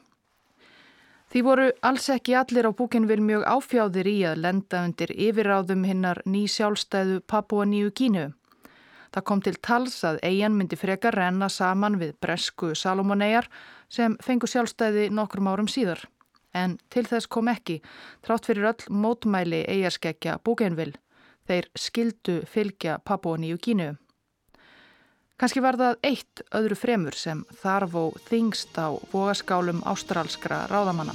Því 1.27 1.41
voru 1.43 1.63
alls 1.83 2.05
ekki 2.13 2.37
allir 2.39 2.69
á 2.69 2.71
búkinvill 2.71 3.19
mjög 3.19 3.41
áfjáðir 3.51 4.07
í 4.07 4.17
að 4.29 4.43
lenda 4.45 4.83
undir 4.87 5.11
yfiráðum 5.11 5.83
hinnar 5.83 6.21
ný 6.23 6.45
sjálfstæðu 6.47 7.19
Papua 7.27 7.65
Nýju 7.67 7.91
Gínu. 7.99 8.27
Það 9.11 9.25
kom 9.27 9.41
til 9.43 9.57
tals 9.59 9.97
að 10.07 10.21
eigin 10.23 10.55
myndi 10.55 10.79
frekar 10.79 11.17
renna 11.19 11.49
saman 11.51 11.99
við 11.99 12.15
bresku 12.23 12.71
Salomonegar 12.75 13.49
sem 13.91 14.15
fengu 14.23 14.47
sjálfstæði 14.47 15.09
nokkrum 15.11 15.51
árum 15.51 15.67
síðar. 15.67 15.99
En 16.55 16.77
til 16.89 17.03
þess 17.03 17.27
kom 17.27 17.51
ekki, 17.51 17.81
trátt 18.23 18.47
fyrir 18.47 18.71
öll 18.71 18.87
mótmæli 18.87 19.65
eigaskeggja 19.67 20.39
búkenvill. 20.47 20.95
Þeir 21.47 21.67
skildu 21.75 22.41
fylgja 22.47 23.01
Papua 23.03 23.35
Nýju 23.35 23.59
Kínu. 23.67 23.93
Kanski 25.37 25.61
var 25.61 25.75
það 25.77 25.99
eitt 26.07 26.41
öðru 26.57 26.75
fremur 26.81 27.13
sem 27.13 27.43
þarf 27.61 27.91
og 27.99 28.15
þingst 28.25 28.73
á 28.81 28.89
vogaskálum 29.11 29.83
ástrálskra 29.85 30.63
ráðamanna. 30.71 31.13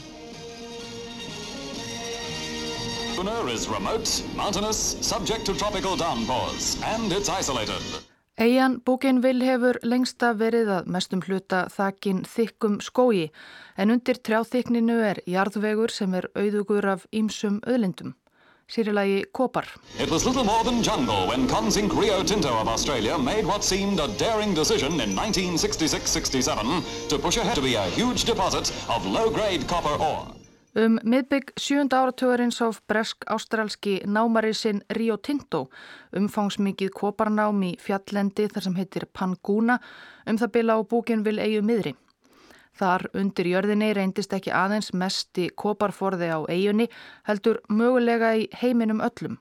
Eian 8.39 8.79
Búkinvill 8.87 9.43
hefur 9.43 9.83
lengsta 9.83 10.33
verið 10.39 10.71
að 10.79 10.95
mestum 10.95 11.27
hluta 11.27 11.67
þakin 11.75 12.23
þykkum 12.23 12.79
skói 12.79 13.29
en 13.75 13.91
undir 13.91 14.23
trjáþykninu 14.23 15.03
er 15.03 15.19
jarðvegur 15.27 15.91
sem 15.91 16.15
er 16.15 16.31
auðugur 16.39 16.93
af 16.95 17.09
ýmsum 17.11 17.59
öðlindum. 17.67 18.15
Sýrilagi 18.73 19.25
Kopar. 19.33 19.67
It 20.01 20.11
was 20.11 20.25
little 20.25 20.45
more 20.45 20.65
than 20.65 20.83
jungle 20.83 21.27
when 21.29 21.47
Consink 21.47 21.93
Rio 21.93 22.23
Tinto 22.25 22.49
of 22.49 22.69
Australia 22.69 23.19
made 23.19 23.45
what 23.45 23.63
seemed 23.63 24.01
a 24.01 24.09
daring 24.17 24.55
decision 24.55 25.01
in 25.01 25.15
1966-67 25.15 27.09
to 27.09 27.19
push 27.19 27.37
ahead 27.37 27.57
to 27.57 27.63
be 27.63 27.75
a 27.75 27.85
huge 27.93 28.25
deposit 28.25 28.73
of 28.89 29.05
low-grade 29.05 29.69
copper 29.69 29.97
ore. 30.01 30.27
Um 30.73 30.97
miðbygg 31.05 31.51
sjönda 31.61 31.99
áratugurins 32.01 32.63
á 32.65 32.73
bresk-ástralski 32.89 33.99
námarisinn 34.09 34.81
Rio 34.97 35.19
Tinto, 35.21 35.67
umfangsmikið 36.17 36.95
koparnám 36.97 37.61
í 37.69 37.75
fjallendi 37.77 38.47
þar 38.49 38.65
sem 38.65 38.79
heitir 38.81 39.05
Panguna, 39.13 39.77
um 40.25 40.41
það 40.41 40.55
bila 40.57 40.79
á 40.79 40.89
búkin 40.89 41.27
vil 41.29 41.45
eigu 41.45 41.61
miðri. 41.61 41.93
Þar 42.79 43.07
undir 43.21 43.51
jörðinni 43.51 43.91
reyndist 43.97 44.33
ekki 44.33 44.53
aðeins 44.57 44.93
mesti 44.97 45.49
koparforði 45.63 46.31
á 46.33 46.41
eigunni, 46.49 46.89
heldur 47.29 47.61
mögulega 47.69 48.33
í 48.41 48.49
heiminum 48.63 49.05
öllum 49.05 49.39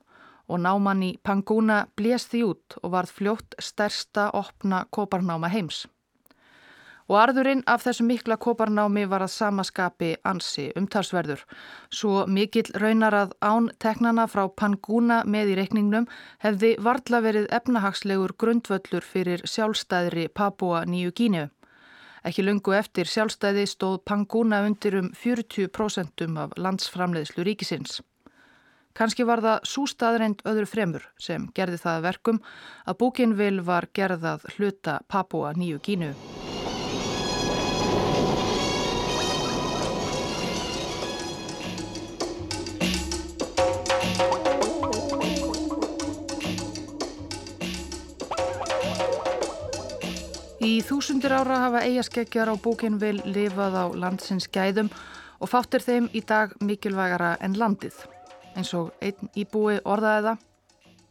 og 0.51 0.59
náman 0.59 1.05
í 1.07 1.13
Panguna 1.23 1.85
blést 1.95 2.33
því 2.33 2.43
út 2.49 2.77
og 2.83 2.91
varð 2.97 3.15
fljótt 3.15 3.55
stærsta 3.63 4.29
opna 4.35 4.83
koparnáma 4.91 5.47
heims 5.53 5.85
og 7.11 7.17
arðurinn 7.19 7.63
af 7.67 7.83
þessu 7.83 8.05
mikla 8.07 8.37
koparnámi 8.39 9.03
var 9.11 9.25
að 9.25 9.33
samaskapi 9.33 10.11
ansi 10.31 10.69
umtalsverður. 10.79 11.41
Svo 11.91 12.25
mikill 12.27 12.71
raunar 12.79 13.17
að 13.17 13.33
án 13.43 13.67
teknana 13.83 14.29
frá 14.31 14.45
Panguna 14.47 15.21
með 15.27 15.51
í 15.51 15.57
reikningnum 15.59 16.07
hefði 16.45 16.77
varðla 16.79 17.23
verið 17.27 17.49
efnahagslegur 17.59 18.35
grundvöllur 18.39 19.03
fyrir 19.03 19.43
sjálfstæðri 19.43 20.29
Papua 20.31 20.85
Nýju 20.87 21.11
Gínu. 21.19 21.49
Ekki 22.21 22.43
lungu 22.45 22.75
eftir 22.77 23.09
sjálfstæði 23.09 23.65
stóð 23.65 23.97
Panguna 24.05 24.61
undir 24.67 24.99
um 24.99 25.09
40% 25.17 26.27
af 26.43 26.53
landsframleiðslu 26.57 27.45
ríkisins. 27.47 28.01
Kanski 28.93 29.25
var 29.25 29.41
það 29.41 29.65
sústaðreind 29.71 30.45
öðru 30.51 30.67
fremur 30.67 31.07
sem 31.17 31.47
gerði 31.55 31.79
það 31.81 32.05
verkum 32.09 32.41
að 32.85 33.01
búkinvil 33.01 33.57
var 33.65 33.89
gerðað 33.95 34.45
hluta 34.57 34.99
Papua 35.07 35.55
Nýju 35.57 35.81
Gínu. 35.87 36.13
Í 50.61 50.75
þúsundir 50.85 51.33
ára 51.33 51.55
hafa 51.57 51.79
eigaskeggjar 51.87 52.51
á 52.53 52.55
búkinvil 52.61 53.15
lifað 53.25 53.73
á 53.81 53.85
landsins 53.97 54.45
gæðum 54.45 54.91
og 55.41 55.49
fáttir 55.49 55.81
þeim 55.81 56.09
í 56.13 56.21
dag 56.21 56.53
mikilvægara 56.61 57.31
en 57.41 57.55
landið. 57.57 57.97
Eins 58.53 58.69
og 58.77 58.91
einn 59.01 59.31
íbúi 59.33 59.79
orðaði 59.81 60.27
það. 60.27 60.43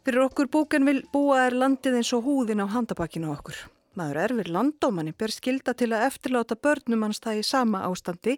Fyrir 0.07 0.23
okkur 0.23 0.51
búkinvil 0.55 1.01
búa 1.11 1.41
er 1.49 1.57
landið 1.59 1.99
eins 1.99 2.13
og 2.15 2.23
húðin 2.29 2.63
á 2.63 2.71
handabakkinu 2.71 3.33
okkur. 3.35 3.59
Maður 3.99 4.21
er 4.23 4.37
við 4.39 4.53
landómanni 4.55 5.11
ber 5.19 5.35
skilda 5.35 5.75
til 5.75 5.91
að 5.91 6.07
eftirláta 6.07 6.55
börnum 6.55 7.03
hans 7.03 7.19
það 7.19 7.41
í 7.41 7.47
sama 7.51 7.83
ástandi 7.89 8.37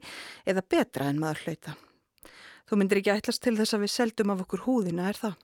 eða 0.50 0.66
betra 0.66 1.14
en 1.14 1.22
maður 1.22 1.46
hlauta. 1.46 1.78
Þú 2.66 2.82
myndir 2.82 3.04
ekki 3.04 3.14
ætlast 3.20 3.46
til 3.46 3.54
þess 3.62 3.78
að 3.78 3.86
við 3.86 3.98
seldum 4.00 4.34
af 4.34 4.48
okkur 4.48 4.66
húðina, 4.66 5.14
er 5.14 5.22
það? 5.28 5.38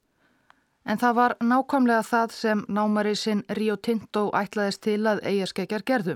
En 0.89 0.97
það 0.97 1.17
var 1.19 1.33
nákvæmlega 1.45 2.01
það 2.01 2.31
sem 2.33 2.61
námari 2.73 3.11
sinn 3.13 3.43
Rio 3.53 3.75
Tinto 3.77 4.23
ætlaðist 4.33 4.81
til 4.87 5.03
að 5.05 5.21
eigaskeggjar 5.21 5.83
gerðu. 5.85 6.15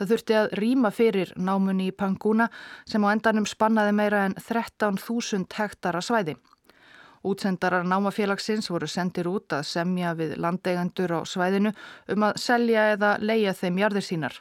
Það 0.00 0.10
þurfti 0.12 0.36
að 0.38 0.54
rýma 0.58 0.90
fyrir 0.90 1.30
námunni 1.38 1.86
í 1.92 1.94
Panguna 1.94 2.48
sem 2.90 3.04
á 3.06 3.08
endanum 3.12 3.46
spannaði 3.46 3.92
meira 3.94 4.24
en 4.26 4.34
13.000 4.34 5.46
hektara 5.54 6.02
svæði. 6.02 6.34
Útsendarar 7.22 7.84
námafélagsins 7.86 8.70
voru 8.72 8.88
sendir 8.88 9.28
út 9.30 9.52
að 9.52 9.66
semja 9.68 10.16
við 10.18 10.38
landeigandur 10.40 11.14
á 11.14 11.20
svæðinu 11.28 11.74
um 12.10 12.26
að 12.26 12.40
selja 12.40 12.88
eða 12.96 13.12
leia 13.20 13.52
þeim 13.54 13.78
jarðir 13.84 14.06
sínar. 14.08 14.40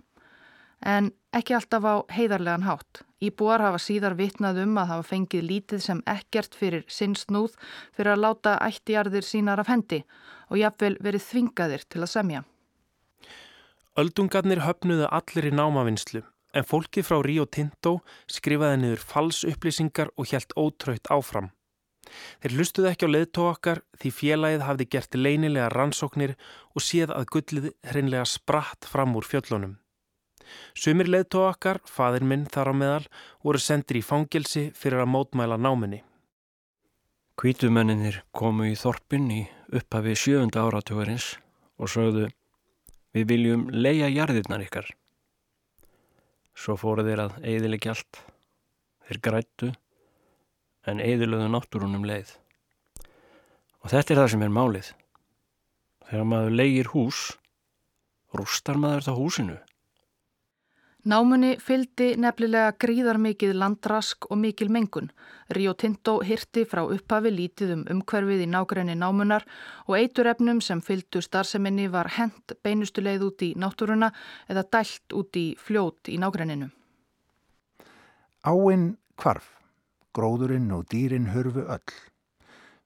En 0.85 1.11
ekki 1.35 1.55
alltaf 1.57 1.83
á 1.83 1.95
heiðarlegan 2.15 2.63
hátt. 2.63 3.03
Íbúar 3.19 3.59
hafa 3.59 3.81
síðar 3.83 4.15
vitnað 4.15 4.61
um 4.63 4.77
að 4.79 4.93
hafa 4.93 5.07
fengið 5.09 5.43
lítið 5.43 5.83
sem 5.83 6.01
ekkert 6.07 6.55
fyrir 6.55 6.85
sinnsnúð 6.87 7.57
fyrir 7.91 8.13
að 8.13 8.23
láta 8.23 8.55
ættjarðir 8.63 9.27
sínar 9.27 9.59
af 9.59 9.67
hendi 9.67 10.05
og 10.47 10.61
jafnvel 10.61 10.95
verið 11.03 11.25
þvingaðir 11.27 11.83
til 11.89 12.03
að 12.05 12.13
semja. 12.13 12.43
Öldungarnir 13.99 14.63
höfnuðu 14.63 15.09
allir 15.11 15.49
í 15.49 15.51
námavinnslu 15.51 16.23
en 16.55 16.65
fólki 16.65 17.03
frá 17.05 17.19
Rio 17.25 17.45
Tinto 17.45 17.99
skrifaði 18.31 18.79
niður 18.81 19.03
falsupplýsingar 19.11 20.13
og 20.15 20.31
helt 20.31 20.55
ótröytt 20.57 21.11
áfram. 21.11 21.51
Þeir 22.41 22.55
lustuðu 22.57 22.89
ekki 22.89 23.05
á 23.05 23.13
leðtóakkar 23.13 23.83
því 23.99 24.11
félagið 24.15 24.65
hafði 24.65 24.87
gert 24.95 25.17
leinilega 25.19 25.69
rannsóknir 25.75 26.33
og 26.73 26.85
séð 26.85 27.13
að 27.13 27.29
gullið 27.35 27.69
hreinlega 27.91 28.25
spratt 28.25 28.87
fram 28.89 29.13
úr 29.19 29.27
fjöllunum. 29.27 29.77
Sumir 30.77 31.09
leðtóakkar, 31.11 31.81
fadir 31.85 32.25
minn 32.25 32.47
þar 32.49 32.71
á 32.71 32.73
meðal, 32.75 33.05
voru 33.43 33.61
sendir 33.61 33.99
í 33.99 34.05
fangelsi 34.05 34.69
fyrir 34.75 35.03
að 35.03 35.11
mótmæla 35.15 35.57
náminni. 35.59 36.03
Kvítumenninir 37.39 38.23
komu 38.35 38.67
í 38.67 38.75
þorpin 38.75 39.29
í 39.31 39.41
upphafi 39.71 40.15
sjöfunda 40.19 40.65
áratugurins 40.67 41.37
og 41.79 41.91
sögðu 41.93 42.25
við 43.15 43.29
viljum 43.29 43.69
leia 43.71 44.09
jarðirnar 44.11 44.65
ykkar. 44.65 44.89
Svo 46.59 46.75
fóru 46.75 47.05
þeir 47.07 47.23
að 47.23 47.37
eiðilegja 47.47 47.93
allt. 47.95 48.19
Þeir 49.07 49.21
grættu 49.23 49.69
en 50.89 50.99
eiðilöðu 50.99 51.47
náttúrunum 51.53 52.03
leið. 52.07 52.33
Og 53.79 53.93
þetta 53.93 54.13
er 54.13 54.21
það 54.21 54.31
sem 54.33 54.43
er 54.43 54.53
málið. 54.53 54.91
Þegar 56.09 56.27
maður 56.27 56.55
leigir 56.59 56.91
hús, 56.91 57.19
rústar 58.35 58.79
maður 58.81 59.07
það 59.07 59.19
húsinu. 59.21 59.57
Námunni 61.07 61.53
fyldi 61.63 62.17
nefnilega 62.19 62.73
gríðar 62.75 63.15
mikið 63.23 63.53
landrask 63.55 64.25
og 64.27 64.35
mikil 64.41 64.67
mengun. 64.67 65.05
Rio 65.55 65.71
Tinto 65.73 66.17
hirti 66.19 66.65
frá 66.67 66.81
upphafi 66.83 67.31
lítið 67.31 67.71
um 67.77 67.85
umhverfið 67.93 68.43
í 68.43 68.47
nákrenni 68.51 68.97
námunar 68.99 69.45
og 69.87 69.95
eiturefnum 69.95 70.59
sem 70.59 70.81
fyldu 70.83 71.21
starfseminni 71.23 71.87
var 71.93 72.11
hent 72.17 72.51
beinustuleið 72.63 73.23
út 73.29 73.45
í 73.47 73.53
náttúruna 73.55 74.11
eða 74.51 74.65
dælt 74.75 75.15
út 75.15 75.39
í 75.39 75.45
fljót 75.55 76.11
í 76.11 76.17
nákrenninu. 76.19 76.67
Áinn 78.43 78.97
kvarf, 79.15 79.47
gróðurinn 80.11 80.67
og 80.75 80.83
dýrin 80.91 81.31
hörfu 81.31 81.63
öll. 81.63 81.95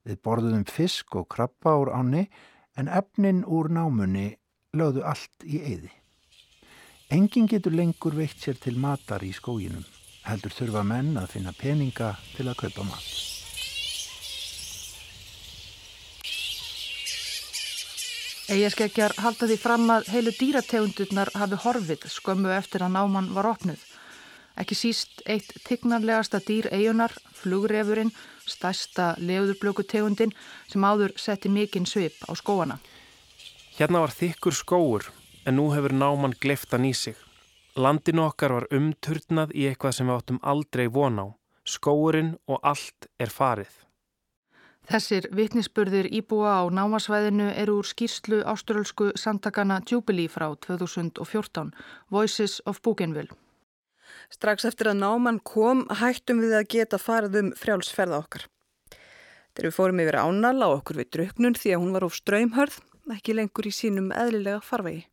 Við 0.05 0.22
borðuðum 0.22 0.70
fisk 0.70 1.17
og 1.17 1.32
krabba 1.34 1.79
úr 1.82 1.96
áni 1.98 2.27
en 2.77 2.93
efnin 2.93 3.41
úr 3.41 3.74
námunni 3.74 4.36
lögðu 4.77 5.01
allt 5.01 5.50
í 5.50 5.65
eyði. 5.65 6.02
Engin 7.13 7.46
getur 7.46 7.75
lengur 7.77 8.15
veikt 8.17 8.39
sér 8.41 8.58
til 8.58 8.79
matar 8.82 9.22
í 9.22 9.27
skóginum, 9.38 9.84
heldur 10.25 10.53
þurfa 10.55 10.82
menn 10.82 11.12
að 11.22 11.36
finna 11.36 11.51
peninga 11.53 12.08
til 12.34 12.48
að 12.50 12.58
kaupa 12.63 12.86
mat. 12.88 13.05
Eigaskeggjar 18.50 19.13
halda 19.22 19.51
því 19.51 19.60
fram 19.62 19.86
að 19.93 20.10
heilu 20.15 20.34
dýrategundurnar 20.39 21.36
hafi 21.38 21.62
horfið 21.67 22.10
skömmu 22.17 22.50
eftir 22.58 22.82
að 22.82 22.96
náman 22.98 23.29
var 23.38 23.51
opnuð. 23.53 23.86
Ekki 24.58 24.82
síst 24.82 25.22
eitt 25.29 25.53
tignarlegasta 25.70 26.41
dýr 26.41 26.74
eigunar, 26.74 27.13
flugrefurinn, 27.38 28.13
stærsta 28.50 29.13
leðurblökutegundin 29.22 30.34
sem 30.65 30.82
áður 30.82 31.13
setti 31.22 31.53
mikinn 31.53 31.86
svip 31.86 32.25
á 32.25 32.34
skóana. 32.34 32.82
Hérna 33.77 34.01
var 34.01 34.17
þykkur 34.17 34.63
skóur 34.65 35.13
en 35.45 35.57
nú 35.59 35.69
hefur 35.75 35.93
náman 35.93 36.35
gleftan 36.39 36.85
í 36.88 36.93
sig. 36.93 37.15
Landinu 37.75 38.27
okkar 38.27 38.53
var 38.53 38.67
umturnað 38.71 39.53
í 39.57 39.65
eitthvað 39.69 39.97
sem 39.97 40.09
við 40.09 40.19
áttum 40.19 40.43
aldrei 40.43 40.85
von 40.88 41.19
á. 41.19 41.25
Skóurinn 41.65 42.35
og 42.47 42.59
allt 42.62 43.07
er 43.19 43.31
farið. 43.33 43.71
Þessir 44.83 45.29
vittnisspörðir 45.31 46.09
íbúa 46.12 46.57
á 46.59 46.63
námasvæðinu 46.67 47.53
eru 47.55 47.77
úr 47.79 47.88
skýrslu 47.88 48.41
áströlsku 48.43 49.13
samtakana 49.15 49.79
Jubilee 49.88 50.27
frá 50.27 50.50
2014, 50.67 51.71
Voices 52.12 52.59
of 52.65 52.81
Bougainville. 52.83 53.31
Strax 54.29 54.67
eftir 54.67 54.91
að 54.91 55.00
náman 55.00 55.39
kom 55.39 55.85
hættum 55.88 56.43
við 56.43 56.57
að 56.59 56.67
geta 56.75 57.00
farið 57.00 57.39
um 57.39 57.53
frjálsferða 57.57 58.19
okkar. 58.25 58.45
Þegar 59.53 59.69
við 59.69 59.77
fórum 59.77 60.03
yfir 60.03 60.19
ánala 60.19 60.67
og 60.67 60.81
okkur 60.81 61.00
við 61.00 61.09
druknun 61.15 61.57
því 61.57 61.73
að 61.73 61.81
hún 61.85 61.95
var 61.95 62.07
of 62.09 62.19
ströymhörð, 62.19 62.77
ekki 63.15 63.38
lengur 63.38 63.69
í 63.69 63.73
sínum 63.73 64.12
eðlilega 64.12 64.59
farvegi. 64.65 65.05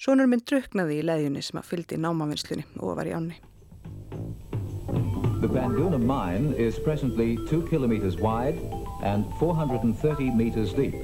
Sónur 0.00 0.30
minn 0.32 0.40
druknaði 0.48 0.94
í 0.96 1.04
leðjunni 1.04 1.42
sem 1.44 1.58
að 1.60 1.66
fyldi 1.68 1.96
námavinnslunni 2.00 2.62
og 2.80 2.94
var 2.96 3.08
í 3.10 3.10
ánni. 3.12 3.34
The 5.42 5.48
Banduna 5.48 5.98
mine 6.00 6.54
is 6.56 6.78
presently 6.80 7.36
2 7.50 7.66
kilometers 7.68 8.16
wide 8.16 8.56
and 9.04 9.26
430 9.38 10.30
meters 10.32 10.72
deep. 10.72 10.96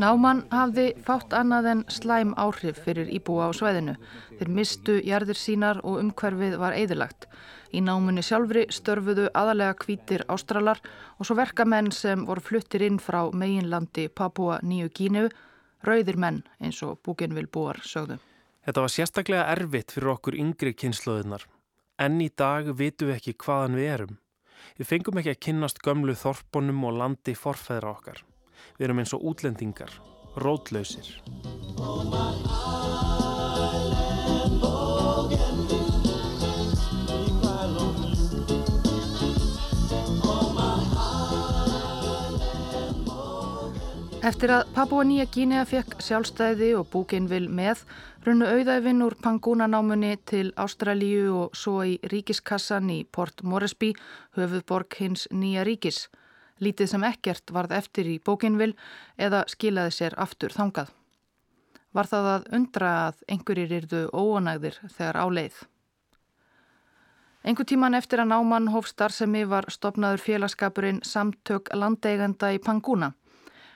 Náman 0.00 0.42
hafði 0.52 0.84
fátt 1.04 1.32
annað 1.36 1.68
en 1.70 1.80
slæm 1.92 2.34
áhrif 2.40 2.82
fyrir 2.84 3.08
íbúa 3.12 3.48
á 3.48 3.50
sveðinu. 3.56 3.94
Þeir 4.38 4.50
mistu 4.56 4.96
jarðir 5.04 5.36
sínar 5.40 5.80
og 5.84 5.96
umhverfið 6.00 6.58
var 6.60 6.76
eðilagt. 6.76 7.24
Í 7.72 7.80
námunni 7.84 8.24
sjálfri 8.24 8.66
störfuðu 8.72 9.30
aðalega 9.32 9.78
kvítir 9.80 10.26
ástralar 10.32 10.80
og 11.16 11.28
svo 11.28 11.38
verkamenn 11.40 11.88
sem 11.92 12.24
voru 12.28 12.44
fluttir 12.44 12.84
inn 12.84 13.00
frá 13.00 13.22
meginlandi 13.32 14.10
Papua 14.12 14.60
Nýju 14.60 14.92
Gínu 14.96 15.24
rauðir 15.86 16.18
menn 16.18 16.42
eins 16.62 16.82
og 16.86 17.00
búkin 17.04 17.34
vil 17.36 17.48
búar 17.50 17.80
sögðu. 17.86 18.18
Þetta 18.62 18.84
var 18.84 18.92
sérstaklega 18.94 19.46
erfitt 19.56 19.94
fyrir 19.94 20.12
okkur 20.14 20.38
yngri 20.38 20.74
kynnslóðunar. 20.78 21.46
Enn 22.02 22.20
í 22.22 22.30
dag 22.30 22.70
vitum 22.78 23.10
við 23.10 23.18
ekki 23.18 23.38
hvaðan 23.42 23.78
við 23.78 23.90
erum. 23.96 24.18
Við 24.78 24.88
fengum 24.88 25.18
ekki 25.18 25.34
að 25.34 25.42
kynnast 25.48 25.82
gömlu 25.82 26.14
þorponum 26.18 26.86
og 26.86 26.98
landi 27.00 27.34
forfæðra 27.38 27.96
okkar. 27.96 28.22
Við 28.78 28.88
erum 28.88 29.02
eins 29.02 29.14
og 29.16 29.26
útlendingar, 29.32 29.98
rótlausir. 30.38 31.10
Eftir 44.22 44.52
að 44.54 44.68
Papua 44.70 45.02
Nýja 45.02 45.24
Gínea 45.34 45.64
fekk 45.66 45.96
sjálfstæði 45.98 46.68
og 46.78 46.84
búkinvill 46.92 47.48
með 47.50 47.80
runnu 48.22 48.46
auðæfinn 48.46 49.02
úr 49.02 49.16
Pangúnanámunni 49.18 50.12
til 50.30 50.52
Ástralíu 50.62 51.32
og 51.40 51.56
svo 51.58 51.80
í 51.82 51.96
ríkiskassan 52.06 52.86
í 52.94 53.00
Port 53.02 53.40
Moresby, 53.42 53.88
höfuðborg 54.38 54.94
hins 55.00 55.24
nýja 55.34 55.64
ríkis. 55.66 56.04
Lítið 56.62 56.92
sem 56.92 57.06
ekkert 57.08 57.50
varð 57.50 57.74
eftir 57.80 58.12
í 58.12 58.20
búkinvill 58.22 58.76
eða 59.18 59.40
skilaði 59.50 59.96
sér 59.96 60.14
aftur 60.22 60.54
þangað. 60.54 60.92
Var 61.90 62.10
það 62.12 62.28
að 62.34 62.46
undra 62.60 62.92
að 63.08 63.18
einhverjir 63.26 63.74
yrðu 63.80 64.04
óanægðir 64.14 64.78
þegar 64.84 65.18
á 65.18 65.26
leið. 65.40 65.56
Engu 67.42 67.66
tíman 67.66 67.98
eftir 67.98 68.22
að 68.22 68.30
náman 68.36 68.70
hófstarðsemi 68.70 69.42
var 69.50 69.66
stopnaður 69.66 70.22
félagskapurinn 70.28 71.02
Samtök 71.02 71.74
landeigenda 71.74 72.52
í 72.54 72.62
Pangúna 72.62 73.10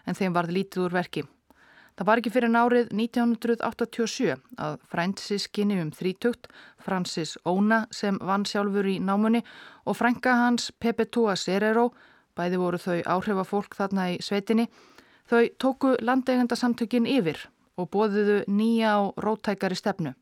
en 0.06 0.14
þeim 0.14 0.36
varð 0.36 0.54
lítið 0.56 0.86
úr 0.86 0.94
verki. 0.96 1.24
Það 1.96 2.08
var 2.10 2.20
ekki 2.20 2.30
fyrir 2.34 2.52
nárið 2.52 2.90
1987 2.92 4.34
að 4.60 4.74
frændsískinni 4.92 5.78
um 5.80 5.92
þrítugt, 5.96 6.50
Francis 6.76 7.38
Óna 7.48 7.86
sem 7.90 8.18
vann 8.20 8.44
sjálfur 8.44 8.84
í 8.84 8.98
námunni 9.00 9.40
og 9.88 9.96
frænka 9.96 10.34
hans 10.42 10.68
Pepe 10.76 11.06
Tua 11.08 11.38
Serero, 11.40 11.88
bæði 12.36 12.60
voru 12.60 12.82
þau 12.82 13.00
áhrifafólk 13.16 13.78
þarna 13.78 14.10
í 14.12 14.20
sveitinni, 14.20 14.68
þau 15.24 15.48
tóku 15.56 15.94
landeigendasamtökin 16.04 17.08
yfir 17.08 17.40
og 17.80 17.88
bóðuðu 17.96 18.42
nýja 18.52 18.98
og 19.00 19.16
rótækari 19.24 19.80
stefnu. 19.80 20.12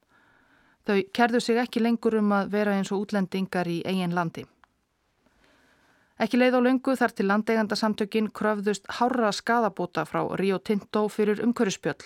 Þau 0.86 1.00
kerðu 1.16 1.40
sig 1.42 1.58
ekki 1.58 1.82
lengur 1.82 2.20
um 2.20 2.32
að 2.38 2.54
vera 2.54 2.78
eins 2.78 2.94
og 2.94 3.02
útlendingar 3.02 3.66
í 3.66 3.80
eigin 3.82 4.14
landi. 4.14 4.46
Ekki 6.22 6.38
leið 6.38 6.58
á 6.58 6.60
löngu 6.62 6.94
þar 6.94 7.12
til 7.14 7.26
landeigandasamtökin 7.26 8.28
kröfðust 8.30 8.84
hárra 8.98 9.32
skadabóta 9.34 10.04
frá 10.06 10.22
Rio 10.38 10.60
Tinto 10.62 11.08
fyrir 11.10 11.42
umhverjuspjöll. 11.42 12.04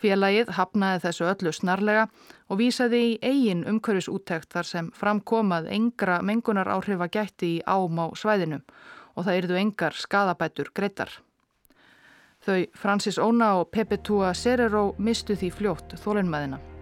Félagið 0.00 0.52
hafnaði 0.56 1.02
þessu 1.04 1.26
öllu 1.28 1.52
snarlega 1.56 2.06
og 2.48 2.60
vísaði 2.60 3.00
í 3.10 3.18
eigin 3.24 3.64
umhverjusúttekt 3.68 4.52
þar 4.52 4.68
sem 4.68 4.90
framkomað 4.96 5.70
engra 5.72 6.20
mengunar 6.24 6.68
áhrifa 6.68 7.08
gætti 7.12 7.56
í 7.56 7.62
ám 7.64 8.00
á 8.00 8.06
svæðinu 8.12 8.60
og 9.16 9.24
það 9.24 9.40
yrðu 9.40 9.58
engar 9.62 9.96
skadabætur 9.96 10.72
greittar. 10.76 11.12
Þau 12.44 12.64
Francis 12.76 13.18
Óna 13.18 13.56
og 13.60 13.70
Pepe 13.72 13.98
Tua 13.98 14.32
Serero 14.34 14.94
mistu 14.98 15.36
því 15.36 15.52
fljótt 15.58 15.96
þólinnmaðina. 16.04 16.75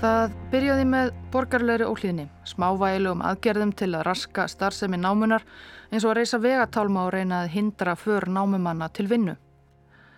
Það 0.00 0.30
byrjaði 0.48 0.84
með 0.88 1.08
borgarleiri 1.28 1.84
óhlýðni, 1.84 2.22
smávægilegum 2.48 3.20
aðgerðum 3.20 3.72
til 3.76 3.90
að 3.92 4.06
raska 4.06 4.46
starfsemi 4.48 4.96
námunar 4.96 5.42
eins 5.92 6.06
og 6.06 6.14
að 6.14 6.16
reysa 6.16 6.38
vegatálma 6.40 7.02
og 7.04 7.10
reyna 7.12 7.42
að 7.42 7.50
hindra 7.52 7.92
för 8.00 8.24
námumanna 8.32 8.88
til 8.96 9.04
vinnu. 9.10 9.34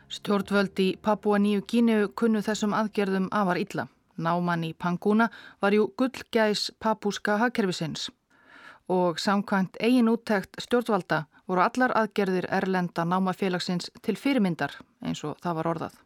Stjórnvöld 0.07 0.79
í 0.79 0.87
Papua 1.03 1.41
Nýju 1.43 1.65
Gíniu 1.67 2.13
kunnu 2.15 2.45
þessum 2.47 2.77
aðgerðum 2.79 3.27
afar 3.35 3.59
illa. 3.59 3.89
Náman 4.23 4.69
í 4.69 4.71
Panguna 4.79 5.27
var 5.59 5.75
jú 5.75 5.89
gullgæs 5.99 6.71
papúska 6.79 7.41
hagkerfisins 7.43 8.07
og 8.87 9.19
samkvæmt 9.19 9.83
eigin 9.83 10.15
úttækt 10.15 10.63
stjórnvalda 10.63 11.25
voru 11.49 11.67
allar 11.67 11.97
aðgerðir 11.99 12.47
erlenda 12.55 13.03
námafélagsins 13.03 13.91
til 14.03 14.15
fyrirmyndar 14.15 14.79
eins 15.03 15.25
og 15.27 15.43
það 15.43 15.59
var 15.59 15.75
orðað. 15.75 16.02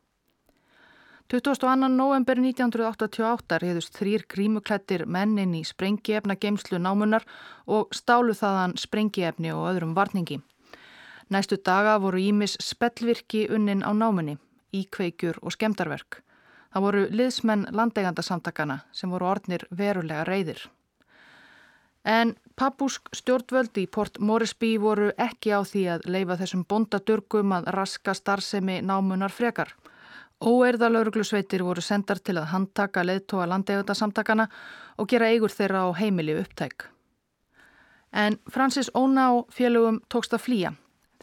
22. 1.27 1.89
november 1.91 2.39
1988 2.39 3.57
reyðust 3.59 3.97
þrýr 3.99 4.23
grímuklættir 4.31 5.03
mennin 5.11 5.57
í 5.59 5.65
sprengiefna 5.67 6.37
geimslu 6.39 6.79
námunar 6.79 7.25
og 7.67 7.91
stálu 7.99 8.31
þaðan 8.31 8.77
sprengiefni 8.79 9.51
og 9.51 9.65
öðrum 9.73 9.97
varningi. 9.97 10.37
Næstu 11.35 11.59
daga 11.59 11.97
voru 11.99 12.21
Ímis 12.23 12.55
spellvirki 12.63 13.49
unnin 13.51 13.83
á 13.83 13.91
námunni, 13.91 14.37
íkveikjur 14.71 15.41
og 15.43 15.57
skemdarverk. 15.57 16.21
Það 16.71 16.87
voru 16.87 17.03
liðsmenn 17.11 17.67
landeigandasamtakana 17.75 18.79
sem 18.95 19.11
voru 19.11 19.27
orðnir 19.33 19.67
verulega 19.75 20.23
reyðir. 20.31 20.63
En 22.07 22.37
papúsk 22.55 23.11
stjórnvöldi 23.11 23.83
í 23.83 23.91
Port 23.91 24.23
Moresby 24.23 24.77
voru 24.79 25.11
ekki 25.19 25.51
á 25.51 25.67
því 25.67 25.85
að 25.97 26.07
leifa 26.07 26.39
þessum 26.39 26.63
bondadurgum 26.71 27.59
að 27.59 27.73
raska 27.75 28.15
starfsemi 28.15 28.79
námunar 28.79 29.35
frekar. 29.35 29.75
Óeirðalauruglusveitir 30.45 31.63
voru 31.65 31.81
sendar 31.81 32.19
til 32.21 32.37
að 32.37 32.51
handtaka 32.51 33.05
leðtóa 33.07 33.47
landegjöndasamtakana 33.49 34.45
og 35.01 35.09
gera 35.09 35.31
eigur 35.33 35.53
þeirra 35.53 35.87
á 35.89 35.97
heimili 35.97 36.37
upptæk. 36.37 36.91
En 38.13 38.37
Francis 38.53 38.91
Óna 38.95 39.31
og 39.33 39.49
félögum 39.53 40.03
tókst 40.13 40.37
að 40.37 40.45
flýja. 40.45 40.75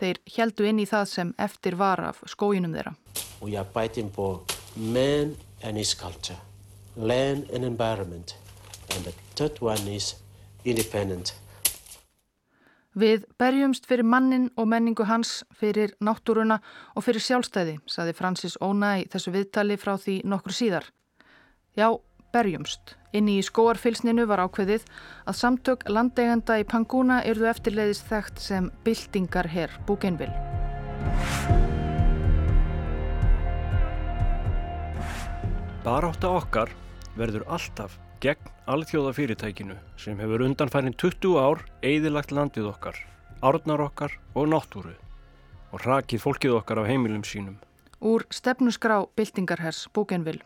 Þeir 0.01 0.17
heldu 0.35 0.65
inn 0.65 0.81
í 0.81 0.87
það 0.89 1.05
sem 1.11 1.33
eftir 1.37 1.77
var 1.77 2.01
af 2.01 2.23
skójunum 2.25 2.73
þeirra. 2.73 2.95
We 3.41 3.55
are 3.57 3.67
fighting 3.73 4.09
for 4.09 4.41
man 4.75 5.35
and 5.61 5.77
his 5.77 5.93
culture, 5.93 6.39
land 6.97 7.49
and 7.53 7.63
environment, 7.63 8.35
and 8.95 9.05
the 9.05 9.13
third 9.35 9.61
one 9.61 9.87
is 9.87 10.15
independent. 10.65 11.35
Við 12.93 13.23
berjumst 13.41 13.87
fyrir 13.89 14.05
mannin 14.05 14.51
og 14.53 14.67
menningu 14.69 15.07
hans, 15.09 15.41
fyrir 15.57 15.95
náttúruna 15.97 16.59
og 16.93 17.05
fyrir 17.05 17.23
sjálfstæði, 17.25 17.79
saði 17.89 18.13
Francis 18.13 18.57
Óna 18.61 18.99
í 19.01 19.07
þessu 19.09 19.33
viðtali 19.33 19.79
frá 19.81 19.95
því 19.97 20.19
nokkur 20.29 20.53
síðar. 20.53 20.85
Já, 21.73 21.89
berjumst. 22.33 22.93
Inni 23.13 23.39
í 23.39 23.45
skóarfylsninu 23.45 24.27
var 24.29 24.43
ákveðið 24.45 24.85
að 25.25 25.39
samtök 25.39 25.87
landeiganda 25.89 26.59
í 26.61 26.67
Panguna 26.69 27.21
yrðu 27.25 27.49
eftirleiðis 27.49 28.05
þekkt 28.09 28.41
sem 28.41 28.69
byltingar 28.85 29.49
herr 29.49 29.73
Búkenvill. 29.89 30.33
Barátta 35.83 36.29
okkar 36.29 36.69
verður 37.17 37.49
alltaf 37.49 38.02
gegn 38.23 38.51
alþjóðafyrirtækinu 38.71 39.75
sem 39.99 40.19
hefur 40.21 40.45
undanfærin 40.45 40.95
20 40.95 41.33
ár 41.43 41.63
eigðilagt 41.83 42.31
landið 42.31 42.69
okkar, 42.69 42.95
árnar 43.43 43.83
okkar 43.83 44.15
og 44.39 44.47
náttúru 44.53 44.93
og 45.73 45.83
rakið 45.83 46.23
fólkið 46.23 46.55
okkar 46.61 46.79
á 46.79 46.87
heimilum 46.87 47.25
sínum. 47.27 47.57
Úr 47.99 48.23
stefnusgrá 48.31 49.01
byltingarhers 49.17 49.89
Búkenvill. 49.91 50.39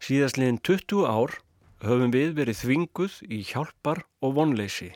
Síðastliðin 0.00 0.62
20 0.64 1.04
ár 1.04 1.36
höfum 1.84 2.14
við 2.14 2.34
verið 2.40 2.60
þvinguð 2.62 3.20
í 3.28 3.42
hjálpar 3.52 4.04
og 4.24 4.36
vonleysi, 4.40 4.92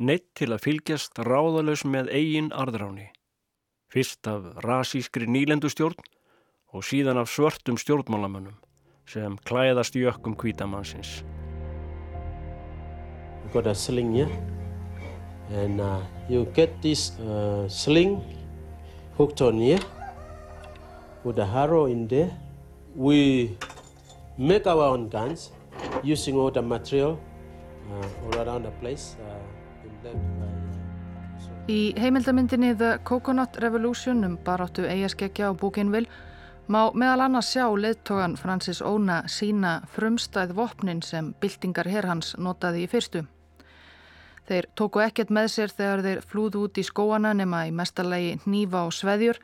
neitt 0.00 0.30
til 0.38 0.52
að 0.54 0.64
fylgjast 0.64 1.20
ráðalös 1.20 1.84
með 1.84 2.12
eigin 2.14 2.52
arðráni. 2.56 3.10
Fyrst 3.92 4.24
af 4.30 4.48
rasískri 4.64 5.28
nýlendustjórn 5.28 6.00
og 6.72 6.86
síðan 6.88 7.20
af 7.20 7.28
svörtum 7.28 7.76
stjórnmálamönnum 7.76 8.56
sem 9.06 9.36
klæðast 9.48 9.96
í 9.96 10.04
ökkum 10.08 10.36
kvítamannsins. 10.38 11.22
We've 13.42 13.52
got 13.52 13.66
a 13.66 13.74
sling 13.74 14.14
here, 14.14 14.30
and 15.50 15.80
uh, 15.80 16.00
you 16.28 16.46
get 16.54 16.80
this 16.82 17.18
uh, 17.20 17.68
sling 17.68 18.22
hooked 19.18 19.40
on 19.42 19.58
here 19.58 19.80
with 21.24 21.38
a 21.38 21.46
harrow 21.46 21.86
in 21.86 22.08
there. 22.08 22.30
We 22.94 23.56
make 24.38 24.66
our 24.66 24.84
own 24.84 25.08
guns 25.08 25.50
using 26.02 26.36
all 26.36 26.50
the 26.50 26.62
material 26.62 27.18
uh, 27.90 28.26
all 28.26 28.42
around 28.42 28.62
the 28.64 28.72
place. 28.80 29.16
Uh, 29.20 29.40
Í 31.70 31.94
heimildamindinni 31.94 32.72
The 32.74 32.98
Coconut 33.06 33.56
Revolution 33.62 34.24
um 34.26 34.34
baráttu 34.44 34.82
eigaskeggja 34.82 35.46
á 35.46 35.52
Búkinvill 35.54 36.08
má 36.68 36.90
meðal 36.94 37.26
annars 37.26 37.50
sjá 37.52 37.66
leðtogan 37.74 38.36
Francis 38.38 38.82
Óna 38.82 39.22
sína 39.26 39.80
frumstæð 39.94 40.54
vopnin 40.54 41.02
sem 41.02 41.32
byltingar 41.40 41.88
herrhans 41.90 42.34
notaði 42.38 42.84
í 42.84 42.90
fyrstu. 42.90 43.24
Þeir 44.46 44.68
tóku 44.78 45.02
ekkert 45.02 45.30
með 45.30 45.50
sér 45.54 45.74
þegar 45.74 46.02
þeir 46.06 46.22
flúðu 46.26 46.64
út 46.66 46.78
í 46.78 46.84
skóana 46.86 47.32
nema 47.34 47.66
í 47.68 47.74
mestarlegi 47.74 48.38
hnífa 48.44 48.86
og 48.86 48.94
sveðjur 48.94 49.38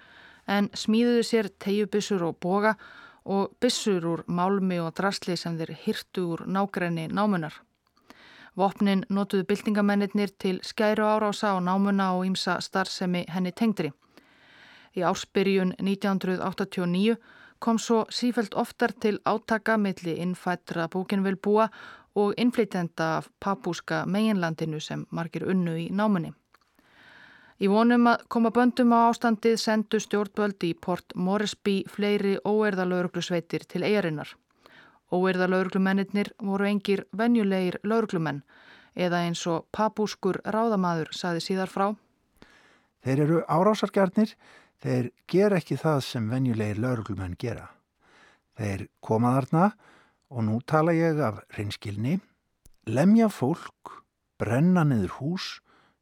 en 0.46 0.70
smíðuðu 0.74 1.22
sér 1.26 1.50
tegjubissur 1.58 2.24
og 2.28 2.38
boga 2.42 2.74
og 3.28 3.54
bissur 3.60 4.06
úr 4.08 4.24
málmi 4.26 4.80
og 4.80 4.94
drasli 4.96 5.36
sem 5.36 5.58
þeir 5.58 5.74
hirtu 5.84 6.26
úr 6.34 6.44
nágræni 6.46 7.08
námunar. 7.12 7.54
Vopnin 8.58 9.04
notuðu 9.08 9.44
byltingamennir 9.46 10.32
til 10.38 10.58
skæru 10.66 11.06
árása 11.06 11.54
á 11.54 11.56
námuna 11.62 12.14
og 12.16 12.26
ímsa 12.26 12.58
starfsemi 12.60 13.24
henni 13.28 13.52
tengdri. 13.52 13.92
Í 14.96 15.04
ársbyrjun 15.04 15.74
1989 15.78 17.16
kom 17.58 17.78
svo 17.78 18.04
sífælt 18.10 18.54
oftar 18.54 18.92
til 19.00 19.18
átaka 19.24 19.76
milli 19.76 20.16
innfættra 20.22 20.88
búkinvilbúa 20.88 21.68
og 22.14 22.34
innflytenda 22.36 23.16
af 23.18 23.30
papúska 23.40 24.04
meginlandinu 24.06 24.80
sem 24.80 25.06
margir 25.10 25.44
unnu 25.46 25.76
í 25.78 25.88
námunni. 25.90 26.32
Í 27.58 27.66
vonum 27.66 28.06
að 28.06 28.20
koma 28.30 28.50
böndum 28.54 28.92
á 28.94 29.10
ástandið 29.10 29.56
sendu 29.58 29.98
stjórnböldi 29.98 30.70
í 30.70 30.78
Port 30.78 31.14
Moresby 31.14 31.80
fleiri 31.90 32.36
óerðalaugrusveitir 32.46 33.66
til 33.66 33.82
eigarinnar. 33.82 34.30
Óerða 35.10 35.48
lauruglumennir 35.50 36.30
voru 36.38 36.68
engir 36.68 37.02
venjulegir 37.18 37.80
lauruglumenn 37.82 38.44
eða 38.94 39.24
eins 39.26 39.42
og 39.50 39.66
papúskur 39.74 40.38
ráðamaður 40.44 41.10
saði 41.14 41.42
síðar 41.42 41.72
frá. 41.72 41.88
Þeir 43.02 43.22
eru 43.24 43.42
árásargjarnir, 43.46 44.34
þeir 44.82 45.10
ger 45.30 45.54
ekki 45.58 45.78
það 45.78 46.00
sem 46.06 46.30
venjulegir 46.30 46.80
lauruglumenn 46.82 47.36
gera. 47.38 47.68
Þeir 48.58 48.88
koma 49.00 49.34
þarna 49.36 49.64
og 50.28 50.44
nú 50.44 50.58
tala 50.66 50.94
ég 50.96 51.20
af 51.22 51.40
reynskilni, 51.56 52.18
lemja 52.86 53.28
fólk, 53.32 54.02
brenna 54.38 54.84
niður 54.86 55.14
hús, 55.18 55.46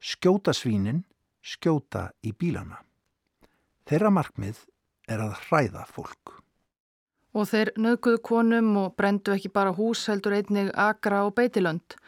skjóta 0.01 0.55
svínin, 0.57 1.05
skjóta 1.43 2.11
í 2.27 2.33
bílana. 2.33 2.83
Þeirra 3.87 4.11
markmið 4.11 4.65
er 5.09 5.23
að 5.23 5.37
hræða 5.47 5.85
fólk. 5.93 6.35
Og 7.37 7.45
þeir 7.51 7.71
nöguðu 7.77 8.23
konum 8.25 8.71
og 8.81 8.95
brendu 8.97 9.35
ekki 9.35 9.53
bara 9.53 9.75
hús 9.77 10.07
heldur 10.09 10.35
einnig 10.39 10.73
agra 10.73 11.27
og 11.27 11.35
beitilönd. 11.37 11.99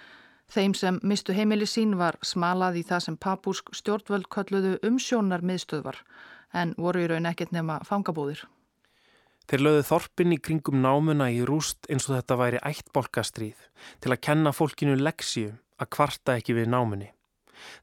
Þeim 0.49 0.73
sem 0.75 0.99
mistu 1.05 1.35
heimili 1.37 1.69
sín 1.69 1.93
var 2.01 2.17
smalað 2.25 2.81
í 2.81 2.85
það 2.89 3.05
sem 3.05 3.19
papúsk 3.21 3.69
stjórnvöld 3.77 4.31
kalluðu 4.33 4.79
umsjónar 4.89 5.45
miðstöðvar 5.45 6.01
en 6.53 6.75
voru 6.79 7.05
í 7.05 7.11
raun 7.11 7.29
ekkert 7.29 7.53
nema 7.53 7.81
fangabúðir. 7.89 8.45
Þeir 9.49 9.65
lögðu 9.65 9.85
þorpin 9.89 10.35
í 10.37 10.41
kringum 10.45 10.83
námuna 10.85 11.31
í 11.33 11.41
rúst 11.49 11.87
eins 11.89 12.09
og 12.09 12.19
þetta 12.19 12.37
væri 12.37 12.65
ættbolkastríð 12.69 13.63
til 14.05 14.13
að 14.13 14.23
kenna 14.27 14.53
fólkinu 14.53 14.99
leksíu 15.01 15.55
að 15.81 15.91
kvarta 15.97 16.37
ekki 16.37 16.57
við 16.59 16.69
námunni. 16.75 17.09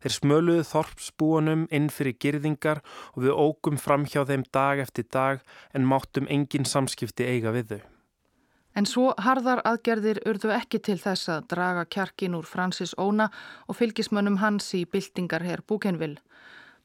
Þeir 0.03 0.13
smöluðu 0.15 0.67
þorpsbúanum 0.69 1.65
inn 1.73 1.89
fyrir 1.91 2.15
girðingar 2.21 2.83
og 3.15 3.25
við 3.25 3.33
ógum 3.35 3.81
fram 3.81 4.05
hjá 4.05 4.21
þeim 4.29 4.45
dag 4.53 4.79
eftir 4.83 5.09
dag 5.11 5.43
en 5.73 5.89
máttum 5.89 6.29
engin 6.31 6.69
samskipti 6.69 7.27
eiga 7.27 7.53
við 7.55 7.73
þau. 7.73 7.81
En 8.75 8.87
svo 8.87 9.13
harðar 9.23 9.61
aðgerðir 9.63 10.19
urðu 10.27 10.51
ekki 10.51 10.81
til 10.83 10.97
þess 10.99 11.29
að 11.31 11.45
draga 11.53 11.85
kjarkin 11.87 12.35
úr 12.35 12.47
Francis 12.47 12.91
Óna 12.99 13.29
og 13.71 13.79
fylgismönnum 13.79 14.41
hans 14.41 14.67
í 14.75 14.83
byltingarherr 14.83 15.63
Búkenvill. 15.63 16.17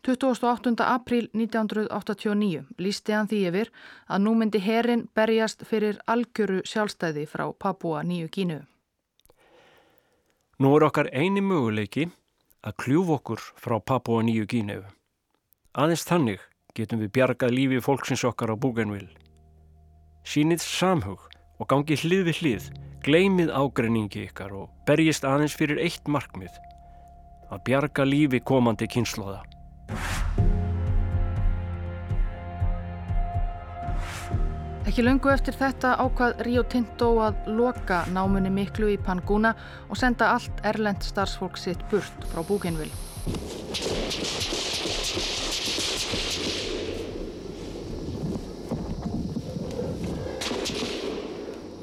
28. 0.02 0.80
apríl 0.80 1.28
1989 1.32 2.64
lísti 2.78 3.12
hann 3.12 3.28
því 3.28 3.40
yfir 3.50 3.70
að 4.08 4.22
nú 4.24 4.32
myndi 4.34 4.60
herin 4.64 5.02
berjast 5.14 5.66
fyrir 5.68 5.98
algjöru 6.08 6.62
sjálfstæði 6.64 7.26
frá 7.28 7.50
Papua 7.52 8.00
nýju 8.02 8.30
kínu. 8.32 8.62
Nú 10.60 10.72
er 10.76 10.86
okkar 10.88 11.10
eini 11.12 11.44
möguleiki 11.44 12.08
að 12.64 12.76
kljúf 12.80 13.12
okkur 13.18 13.44
frá 13.60 13.76
Papua 13.80 14.24
nýju 14.24 14.48
kínu. 14.48 14.80
Aðeins 15.76 16.06
þannig 16.08 16.40
getum 16.74 17.04
við 17.04 17.12
bjargað 17.18 17.54
lífi 17.58 17.84
fólksins 17.84 18.24
okkar 18.24 18.52
á 18.52 18.56
Búkenvill. 18.56 19.10
Sýnið 20.24 20.64
samhug 20.64 21.28
og 21.60 21.68
gangi 21.68 22.00
hlið 22.00 22.24
við 22.30 22.40
hlið, 22.40 22.72
gleymið 23.04 23.52
ágreiningi 23.52 24.24
ykkar 24.30 24.56
og 24.56 24.72
berjist 24.88 25.28
aðeins 25.28 25.56
fyrir 25.56 25.80
eitt 25.84 26.08
markmið, 26.08 26.52
að 27.52 27.64
bjarga 27.68 28.08
lífi 28.08 28.40
komandi 28.40 28.88
kynnslóða. 28.88 29.42
Ekki 34.90 35.04
lungu 35.06 35.30
eftir 35.30 35.54
þetta 35.54 35.92
ákvað 36.02 36.40
Rio 36.42 36.64
Tinto 36.66 37.12
að 37.22 37.44
loka 37.54 38.00
námunni 38.10 38.50
miklu 38.50 38.88
í 38.90 38.96
Panguna 38.98 39.52
og 39.86 40.00
senda 40.00 40.32
allt 40.34 40.64
erlend 40.66 41.06
starfsfólk 41.06 41.60
sitt 41.62 41.84
burt 41.92 42.26
frá 42.32 42.42
Búkenvill. 42.48 42.90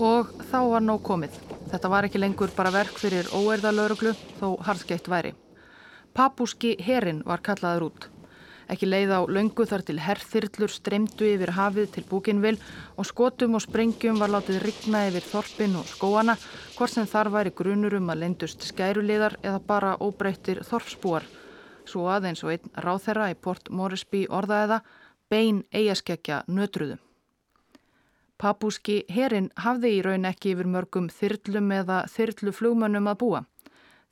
Og 0.03 0.35
þá 0.51 0.59
var 0.75 0.83
nóg 0.83 1.01
komið. 1.07 1.39
Þetta 1.71 1.95
var 1.95 2.11
ekki 2.11 2.19
lengur 2.19 2.51
bara 2.59 2.75
verk 2.75 2.99
fyrir 2.99 3.31
óerðalöruglu 3.31 4.17
þó 4.41 4.49
harðskeitt 4.67 5.07
væri. 5.07 5.37
Papúski 6.17 6.71
herin 6.81 7.19
var 7.29 7.43
kallaður 7.45 7.83
út. 7.91 8.05
Ekki 8.73 8.87
leið 8.89 9.11
á 9.13 9.21
löngu 9.29 9.67
þar 9.69 9.83
til 9.85 9.99
herþyrlur 10.01 10.71
streymdu 10.73 11.27
yfir 11.29 11.51
hafið 11.53 11.91
til 11.93 12.03
Búkinvill 12.09 12.57
og 12.97 13.05
skotum 13.05 13.53
og 13.59 13.61
sprengjum 13.61 14.17
var 14.17 14.31
látið 14.33 14.63
rigna 14.63 15.03
yfir 15.11 15.27
þorpin 15.29 15.75
og 15.77 15.85
skóana 15.85 16.33
hvort 16.73 16.95
sem 16.95 17.05
þar 17.05 17.29
væri 17.35 17.53
grunur 17.59 17.99
um 17.99 18.09
að 18.09 18.23
lendust 18.23 18.65
skæruliðar 18.65 19.37
eða 19.43 19.59
bara 19.67 19.91
óbreyttir 20.01 20.63
þorpsbúar. 20.65 21.27
Svo 21.85 22.09
aðeins 22.09 22.41
og 22.41 22.55
einn 22.55 22.73
ráþerra 22.87 23.29
í 23.29 23.37
Port 23.37 23.69
Moresby 23.69 24.23
orðaðiða 24.25 24.79
bein 25.29 25.61
eigaskeggja 25.69 26.47
nötruðum. 26.49 26.97
Papúski 28.41 29.03
herin 29.09 29.51
hafði 29.57 29.93
í 29.99 30.01
raun 30.01 30.25
ekki 30.25 30.55
yfir 30.55 30.67
mörgum 30.73 31.11
þyrlum 31.13 31.71
eða 31.77 32.01
þyrluflugmönnum 32.09 33.13
að 33.13 33.21
búa. 33.21 33.45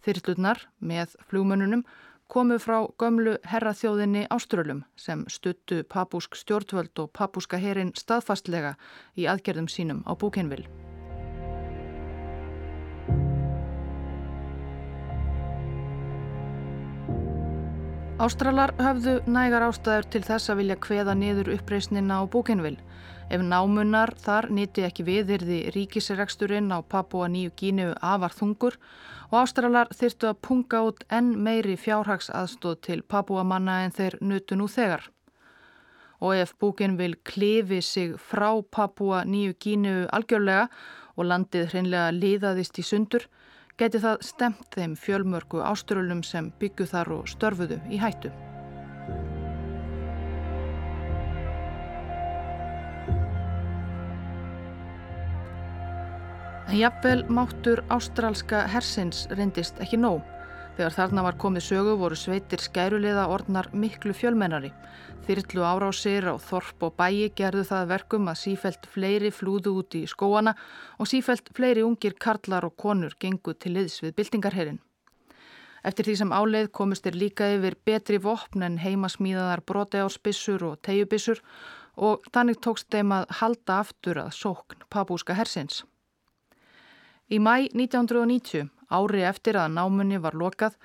Þyrlunar 0.05 0.59
með 0.85 1.15
flugmönnunum 1.29 1.81
komu 2.29 2.57
frá 2.61 2.77
gömlu 3.01 3.35
herraþjóðinni 3.49 4.25
Áströlum 4.33 4.83
sem 4.97 5.23
stuttu 5.29 5.83
papúsk 5.89 6.37
stjórnvöld 6.37 7.01
og 7.01 7.09
papúska 7.13 7.57
herin 7.61 7.93
staðfastlega 7.97 8.75
í 9.17 9.25
aðgerðum 9.29 9.69
sínum 9.69 10.03
á 10.05 10.13
Búkenvill. 10.13 10.65
Ástralar 18.15 18.71
höfðu 18.79 19.17
nægar 19.27 19.65
ástæður 19.65 20.05
til 20.13 20.21
þess 20.23 20.49
að 20.49 20.61
vilja 20.61 20.75
kveða 20.85 21.17
niður 21.19 21.49
uppreysnina 21.57 22.21
á 22.21 22.23
Búkenvill. 22.31 22.77
Ef 23.29 23.41
námunnar 23.41 24.13
þar 24.21 24.47
nýtti 24.53 24.85
ekki 24.85 25.03
viðirði 25.03 25.59
ríkisregsturinn 25.75 26.69
á 26.71 26.79
Papua 26.79 27.27
nýju 27.27 27.51
gínu 27.59 27.89
afar 27.99 28.31
þungur 28.37 28.77
og 29.31 29.39
Ástralar 29.41 29.91
þyrtu 29.95 30.29
að 30.29 30.41
punga 30.47 30.81
út 30.89 31.03
enn 31.13 31.33
meiri 31.45 31.75
fjárhags 31.79 32.29
aðstóð 32.29 32.79
til 32.87 33.01
Papua 33.01 33.43
manna 33.43 33.81
en 33.85 33.95
þeir 33.95 34.17
nutu 34.21 34.57
nú 34.59 34.67
þegar. 34.71 35.09
Og 36.21 36.35
ef 36.39 36.53
Búkenvill 36.59 37.17
klifi 37.27 37.81
sig 37.81 38.15
frá 38.17 38.49
Papua 38.71 39.23
nýju 39.25 39.57
gínu 39.59 39.95
algjörlega 40.15 40.69
og 41.15 41.29
landið 41.31 41.69
hreinlega 41.71 42.11
liðaðist 42.15 42.79
í 42.79 42.85
sundur, 42.85 43.27
geti 43.77 43.99
það 43.99 44.23
stemt 44.23 44.75
þeim 44.75 44.95
fjölmörgu 44.99 45.63
áströlum 45.63 46.23
sem 46.23 46.51
byggju 46.59 46.91
þar 46.91 47.15
og 47.19 47.31
störfuðu 47.31 47.81
í 47.91 47.99
hættu. 47.99 48.31
En 56.65 56.79
jafnvel 56.79 57.25
máttur 57.29 57.83
ástrálska 57.93 58.63
hersins 58.73 59.27
reyndist 59.29 59.77
ekki 59.83 59.99
nóg. 60.01 60.23
Þegar 60.75 60.95
þarna 60.95 61.23
var 61.27 61.37
komið 61.39 61.63
sögu 61.67 61.93
voru 61.99 62.17
sveitir 62.17 62.63
skæruleiða 62.63 63.27
orðnar 63.29 63.69
miklu 63.71 64.15
fjölmennari. 64.17 64.71
Þyrlu 65.27 65.61
árásir 65.61 66.25
á 66.25 66.35
þorp 66.41 66.87
og 66.89 66.97
bæi 66.97 67.29
gerðu 67.37 67.67
það 67.69 67.93
verkum 67.93 68.27
að 68.33 68.41
sífelt 68.41 68.89
fleiri 68.89 69.31
flúðu 69.31 69.75
út 69.83 69.99
í 70.01 70.03
skóana 70.09 70.55
og 70.97 71.11
sífelt 71.13 71.53
fleiri 71.53 71.85
ungir 71.85 72.17
karlar 72.17 72.65
og 72.65 72.75
konur 72.81 73.13
gengu 73.21 73.53
til 73.53 73.77
liðs 73.77 74.01
við 74.01 74.17
byltingarherin. 74.17 74.81
Eftir 75.85 76.09
því 76.09 76.15
sem 76.17 76.33
áleið 76.33 76.69
komist 76.73 77.05
er 77.05 77.13
líka 77.13 77.53
yfir 77.55 77.77
betri 77.85 78.17
vopn 78.17 78.65
en 78.65 78.81
heimasmíðaðar 78.81 79.61
broteárspissur 79.69 80.65
og 80.65 80.79
tegjubissur 80.81 81.45
og 81.95 82.25
þannig 82.33 82.57
tókst 82.57 82.89
þeim 82.89 83.13
að 83.21 83.35
halda 83.39 83.83
aftur 83.85 84.25
að 84.25 84.33
sókn 84.33 84.89
papúska 84.89 85.37
hersins. 85.37 85.85
Í 87.29 87.39
mæ 87.41 87.67
1990 87.73 88.69
Ári 88.93 89.23
eftir 89.25 89.57
að 89.57 89.73
námunni 89.73 90.19
var 90.21 90.35
lokað 90.37 90.75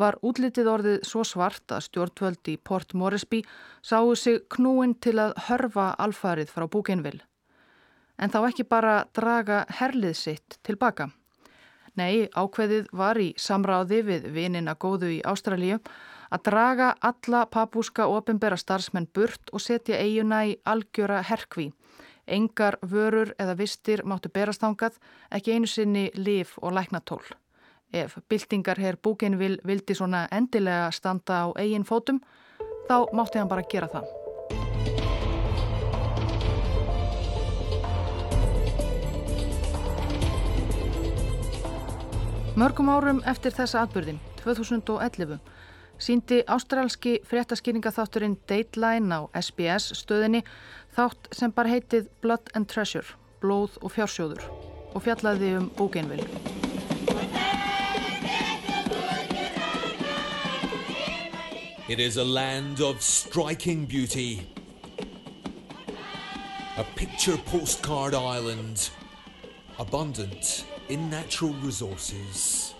var 0.00 0.16
útlitið 0.24 0.68
orðið 0.72 1.02
svo 1.04 1.24
svart 1.28 1.72
að 1.76 1.84
stjórnvöld 1.88 2.48
í 2.48 2.56
Port 2.56 2.94
Moresby 2.94 3.42
sáu 3.82 4.14
sig 4.16 4.40
knúin 4.48 4.94
til 4.94 5.18
að 5.20 5.36
hörfa 5.48 5.90
alfarið 5.98 6.52
frá 6.54 6.66
Búkenvill. 6.66 7.20
En 8.16 8.32
þá 8.32 8.48
ekki 8.48 8.64
bara 8.64 9.04
draga 9.16 9.64
herlið 9.68 10.16
sitt 10.16 10.58
tilbaka. 10.64 11.10
Nei, 11.96 12.30
ákveðið 12.32 12.88
var 12.96 13.18
í 13.18 13.34
samráði 13.36 14.00
við 14.06 14.30
vinina 14.32 14.74
góðu 14.74 15.10
í 15.18 15.20
Ástralíu 15.26 15.80
að 16.30 16.44
draga 16.46 16.94
alla 17.00 17.44
papúska 17.50 18.06
ofinbera 18.06 18.56
starfsmenn 18.56 19.10
burt 19.12 19.50
og 19.52 19.60
setja 19.60 19.98
eiguna 19.98 20.44
í 20.46 20.56
algjöra 20.64 21.20
herkví. 21.26 21.72
Engar 22.30 22.78
vörur 22.82 23.34
eða 23.38 23.56
vistir 23.58 24.04
máttu 24.06 24.30
berastangað, 24.32 24.96
ekki 25.34 25.56
einu 25.56 25.66
sinni 25.66 26.10
lif 26.14 26.56
og 26.62 26.72
læknatól. 26.78 27.22
Ef 27.92 28.16
byltingarherr 28.30 28.96
Búkenvill 29.02 29.58
vildi 29.66 29.94
svona 29.98 30.28
endilega 30.30 30.90
standa 30.94 31.42
á 31.42 31.46
eigin 31.58 31.84
fótum, 31.84 32.22
þá 32.86 33.10
mátti 33.12 33.42
hann 33.42 33.50
bara 33.50 33.66
gera 33.66 33.90
það. 33.90 34.06
Mörgum 42.60 42.90
árum 42.92 43.22
eftir 43.30 43.54
þessa 43.56 43.86
atbyrði, 43.86 44.18
2011, 44.42 45.38
síndi 46.00 46.40
ástrálski 46.50 47.20
fréttaskýringaþátturinn 47.24 48.34
Dateline 48.48 49.16
á 49.16 49.20
SBS 49.40 49.94
stöðinni 49.96 50.42
þátt 50.96 51.30
sem 51.36 51.52
bara 51.54 51.70
heitið 51.72 52.08
Blood 52.22 52.50
and 52.54 52.68
Treasure, 52.70 53.06
blóð 53.42 53.78
og 53.80 53.94
fjársjóður 53.94 54.46
og 54.94 55.04
fjallaði 55.04 55.54
um 55.58 55.70
Búkenvill. 55.78 56.26
It 61.90 61.98
is 61.98 62.16
a 62.18 62.24
land 62.24 62.80
of 62.80 63.02
striking 63.02 63.84
beauty. 63.84 64.46
A 66.76 66.84
picture 66.94 67.36
postcard 67.50 68.14
island, 68.14 68.90
abundant 69.78 70.64
in 70.88 71.10
natural 71.10 71.52
resources. 71.64 72.74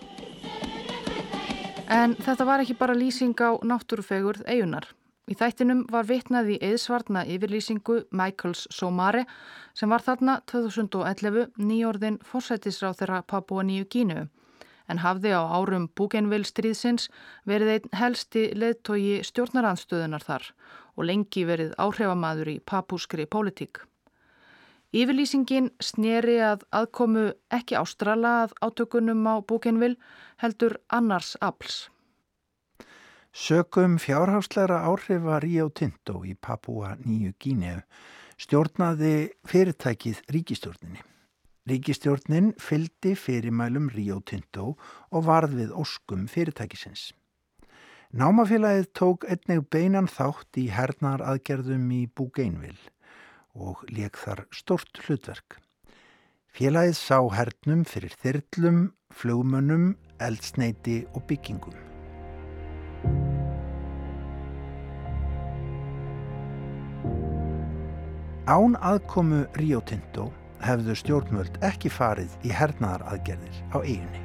En 1.91 2.15
þetta 2.15 2.47
var 2.47 2.63
ekki 2.63 2.77
bara 2.79 2.95
lýsing 2.95 3.35
á 3.43 3.59
náttúrufegurð 3.67 4.47
eigunar. 4.47 4.87
Í 5.29 5.37
þættinum 5.37 5.85
var 5.93 6.09
vitnað 6.09 6.55
í 6.55 6.59
eðsvarna 6.71 7.27
yfirlýsingu 7.29 8.01
Michaels 8.11 8.67
Somare 8.73 9.27
sem 9.77 9.93
var 9.93 10.03
þarna 10.07 10.41
2011 10.51 11.53
nýjórðin 11.61 12.21
fórsættisráð 12.27 13.03
þeirra 13.03 13.21
Papua 13.27 13.67
Nýju 13.67 13.89
Gínu 13.93 14.25
en 14.91 15.03
hafði 15.05 15.35
á 15.37 15.43
árum 15.55 15.87
Búgenvill 15.95 16.47
stríðsins 16.49 17.07
verið 17.47 17.75
einn 17.75 17.95
helsti 18.01 18.49
leðtogi 18.59 19.21
stjórnarandstöðunar 19.29 20.25
þar 20.27 20.49
og 20.97 21.07
lengi 21.07 21.47
verið 21.47 21.77
áhrifamaður 21.79 22.51
í 22.55 22.59
papúskri 22.67 23.29
pólitík. 23.31 23.85
Yfirlýsingin 24.91 25.71
sneri 25.79 26.41
að 26.43 26.67
aðkomu 26.75 27.29
ekki 27.55 27.79
ástrala 27.79 28.41
að 28.43 28.57
átökunum 28.67 29.23
á 29.31 29.39
Búgenvill 29.39 29.95
heldur 30.43 30.81
annars 30.91 31.37
afls. 31.39 31.87
Sökum 33.33 33.97
fjárhásleira 33.97 34.81
áhrifa 34.83 35.39
Rio 35.39 35.69
Tinto 35.71 36.25
í 36.27 36.35
Papua 36.35 36.97
Nýju 36.99 37.31
Gíneu 37.39 37.79
stjórnaði 38.41 39.31
fyrirtækið 39.47 40.23
ríkistjórninni. 40.35 41.05
Ríkistjórnin 41.71 42.49
fyldi 42.59 43.13
fyrirmælum 43.15 43.87
Rio 43.95 44.19
Tinto 44.27 44.73
og 45.15 45.25
varð 45.29 45.55
við 45.61 45.71
óskum 45.79 46.25
fyrirtækisins. 46.27 47.13
Námafélagið 48.11 48.89
tók 48.99 49.27
einnig 49.31 49.63
beinan 49.71 50.11
þátt 50.11 50.59
í 50.59 50.67
hernar 50.75 51.23
aðgerðum 51.23 51.85
í 51.95 52.09
Búgeinvill 52.11 52.81
og 53.55 53.85
leik 53.95 54.19
þar 54.19 54.49
stort 54.51 54.99
hlutverk. 55.05 55.61
Félagið 56.51 56.99
sá 56.99 57.23
hernum 57.31 57.87
fyrir 57.87 58.19
þyrlum, 58.19 58.89
flugmönnum, 59.15 59.95
eldsneiti 60.19 61.05
og 61.15 61.29
byggingum. 61.31 61.90
Án 68.51 68.73
aðkomu 68.83 69.45
Rio 69.55 69.79
Tinto 69.87 70.25
hefðu 70.59 70.97
stjórnmöld 70.99 71.61
ekki 71.63 71.87
farið 71.87 72.33
í 72.43 72.51
hernaðar 72.51 73.05
aðgerðir 73.13 73.61
á 73.71 73.79
eiginni. 73.79 74.23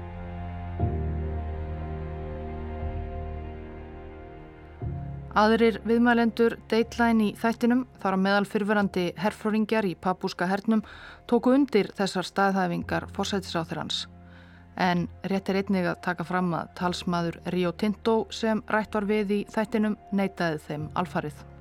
Aðrir 5.38 5.78
viðmælendur 5.86 6.58
Dateline 6.74 7.28
í 7.28 7.32
þættinum 7.38 7.86
þar 8.02 8.18
á 8.18 8.24
meðal 8.26 8.50
fyrfirandi 8.50 9.08
herflóringjar 9.22 9.86
í 9.86 9.94
papúska 9.94 10.50
hernum 10.50 10.82
tóku 11.30 11.54
undir 11.54 11.94
þessar 11.94 12.26
staðhæfingar 12.26 13.12
fórsætisáþurans. 13.14 14.08
En 14.74 15.06
rétt 15.30 15.54
er 15.54 15.62
einnig 15.62 15.86
að 15.86 16.02
taka 16.08 16.26
fram 16.26 16.50
að 16.58 16.74
talsmaður 16.82 17.44
Rio 17.54 17.78
Tinto 17.78 18.24
sem 18.34 18.66
rætt 18.74 18.98
var 18.98 19.06
við 19.06 19.42
í 19.44 19.44
þættinum 19.54 20.00
neytaði 20.10 20.66
þeim 20.66 20.96
alfarið. 20.98 21.52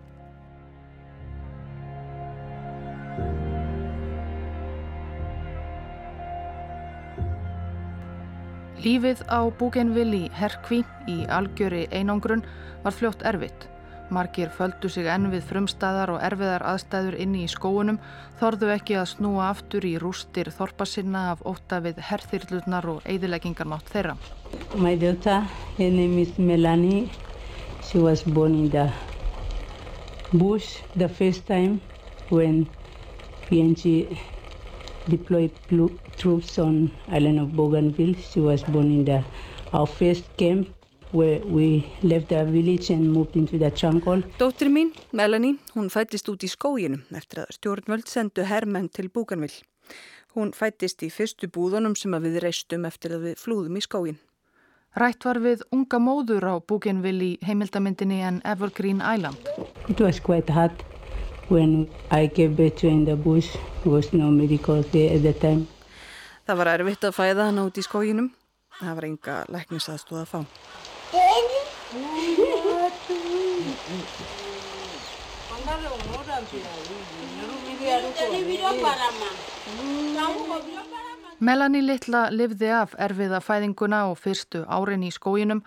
Lífið 8.85 9.23
á 9.33 9.49
Búgenvill 9.49 10.11
í 10.13 10.25
Herkví 10.37 10.83
í 11.09 11.23
algjöri 11.33 11.87
einangrun 11.89 12.43
var 12.85 12.93
fljótt 12.93 13.23
erfitt. 13.25 13.65
Margir 14.13 14.51
földu 14.53 14.91
sig 14.93 15.07
enn 15.09 15.31
við 15.33 15.47
frumstæðar 15.49 16.13
og 16.13 16.19
erfiðar 16.27 16.67
aðstæður 16.69 17.17
inni 17.25 17.47
í 17.47 17.49
skóunum, 17.49 17.97
þorðu 18.43 18.69
ekki 18.75 18.99
að 19.01 19.09
snúa 19.15 19.47
aftur 19.55 19.87
í 19.89 19.95
rústir 20.03 20.51
þorpasinna 20.53 21.23
af 21.31 21.41
óta 21.49 21.81
við 21.81 22.03
herþyrlutnar 22.11 22.91
og 22.93 23.09
eigðileggingarmátt 23.09 23.89
þeirra. 23.95 24.19
My 24.77 24.93
daughter, 25.01 25.49
her 25.79 25.91
name 25.91 26.21
is 26.21 26.37
Melanie. 26.37 27.09
She 27.89 28.05
was 28.05 28.23
born 28.23 28.55
in 28.67 28.69
the 28.69 28.91
bush 30.37 30.83
the 30.95 31.09
first 31.09 31.47
time 31.47 31.81
when 32.29 32.67
PNG 33.49 34.19
deployed 35.09 35.57
troops 36.17 36.59
on 36.59 36.91
island 37.09 37.41
of 37.41 37.53
Bougainville. 37.57 38.15
She 38.31 38.41
was 38.41 38.63
born 38.65 38.91
in 38.91 39.05
the 39.05 39.25
our 39.73 39.87
first 39.87 40.25
camp 40.37 40.69
where 41.13 41.41
we 41.47 41.87
left 42.03 42.33
our 42.33 42.45
village 42.45 42.91
and 42.91 43.13
moved 43.13 43.37
into 43.37 43.59
the 43.59 43.71
jungle. 43.71 44.23
Dóttir 44.39 44.69
mín, 44.69 44.93
Melanie, 45.13 45.59
hún 45.75 45.91
fættist 45.91 46.29
út 46.29 46.43
í 46.43 46.51
skóginu 46.51 47.01
eftir 47.15 47.45
að 47.45 47.55
stjórnvöld 47.59 48.11
sendu 48.11 48.47
herrmenn 48.47 48.91
til 48.91 49.11
Búkanvill. 49.15 49.55
Hún 50.35 50.51
fættist 50.51 51.05
í 51.07 51.11
fyrstu 51.15 51.47
búðunum 51.47 51.95
sem 51.95 52.15
við 52.19 52.41
reistum 52.43 52.87
eftir 52.89 53.15
að 53.15 53.29
við 53.29 53.43
flúðum 53.45 53.79
í 53.79 53.85
skógin. 53.85 54.19
Rætt 54.99 55.27
var 55.27 55.39
við 55.43 55.63
unga 55.75 55.99
móður 55.99 56.49
á 56.51 56.55
Búkanvill 56.59 57.21
í 57.23 57.31
heimildamindinni 57.47 58.21
en 58.23 58.43
Evergreen 58.45 59.03
Island. 59.03 59.39
It 59.89 60.01
was 60.01 60.19
quite 60.19 60.51
hard 60.51 60.85
when 61.49 61.89
I 62.11 62.27
gave 62.27 62.57
birth 62.57 62.81
to 62.83 62.89
in 62.89 63.05
the 63.05 63.17
bush. 63.17 63.51
There 63.83 63.93
was 63.93 64.13
no 64.13 64.31
medical 64.31 64.83
there 64.83 65.15
at 65.15 65.23
the 65.23 65.33
time. 65.33 65.67
Það 66.45 66.59
var 66.61 66.69
erfitt 66.75 67.05
að 67.09 67.15
fæða 67.17 67.45
hana 67.49 67.63
út 67.65 67.79
í 67.81 67.83
skóginum. 67.85 68.27
Það 68.77 68.97
var 68.99 69.05
enga 69.09 69.35
læknisaðstóð 69.55 70.19
að 70.21 70.29
fá. 70.29 70.41
Melanie 81.45 81.83
Littla 81.85 82.29
livði 82.31 82.71
af 82.77 82.93
erfiða 83.07 83.41
fæðinguna 83.41 84.03
og 84.11 84.21
fyrstu 84.21 84.65
árin 84.69 85.05
í 85.09 85.11
skóginum 85.15 85.65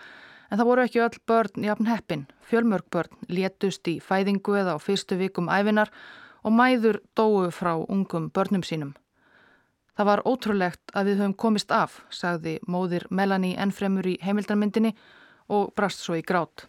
en 0.52 0.60
það 0.60 0.70
voru 0.70 0.86
ekki 0.86 1.04
öll 1.08 1.20
börn 1.28 1.68
jafn 1.72 1.90
heppin. 1.90 2.28
Fjölmörg 2.46 2.86
börn 2.94 3.18
létust 3.34 3.88
í 3.90 3.98
fæðingu 4.04 4.62
eða 4.62 4.78
á 4.78 4.80
fyrstu 4.80 5.18
vikum 5.18 5.50
æfinar 5.50 5.90
og 6.46 6.54
mæður 6.54 7.02
dóu 7.18 7.50
frá 7.50 7.74
ungum 7.82 8.30
börnum 8.30 8.64
sínum. 8.64 8.94
Það 9.98 10.06
var 10.06 10.22
ótrúlegt 10.30 10.92
að 10.94 11.08
við 11.10 11.22
höfum 11.24 11.32
komist 11.42 11.72
af, 11.74 11.96
sagði 12.14 12.60
móðir 12.70 13.08
Melanie 13.10 13.58
ennfremur 13.58 14.06
í 14.06 14.20
heimildarmyndinni 14.22 14.92
og 15.50 15.72
brast 15.74 16.04
svo 16.04 16.14
í 16.14 16.22
grát. 16.22 16.68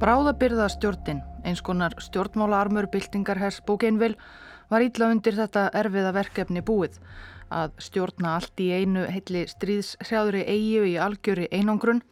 Bráðabyrðastjórnin, 0.00 1.18
eins 1.42 1.60
konar 1.66 1.98
stjórnmálaarmur 1.98 2.86
byltingarhers 2.94 3.58
Bókeinvill, 3.66 4.14
var 4.70 4.84
ítla 4.86 5.10
undir 5.10 5.36
þetta 5.36 5.68
erfiða 5.82 6.14
verkefni 6.14 6.62
búið 6.62 7.00
að 7.50 7.74
stjórna 7.82 8.36
allt 8.38 8.62
í 8.62 8.70
einu 8.70 9.04
heitli 9.10 9.44
stríðshrjáðuri 9.50 10.44
eigu 10.46 10.86
í 10.86 10.96
algjöri 11.02 11.48
einangrun 11.50 12.02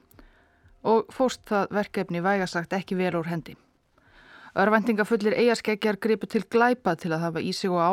og 0.82 1.10
fóst 1.14 1.44
það 1.48 1.74
verkefni 1.78 2.22
vægasagt 2.22 2.74
ekki 2.74 2.98
vel 2.98 3.14
úr 3.18 3.30
hendi. 3.30 3.56
Örvendingafullir 4.58 5.36
eigaskeggjar 5.38 5.98
gripu 6.02 6.26
til 6.26 6.42
glæpa 6.50 6.96
til 6.98 7.12
að 7.12 7.24
hafa 7.26 7.42
í 7.44 7.52
sig 7.54 7.70
og 7.70 7.78
á, 7.78 7.92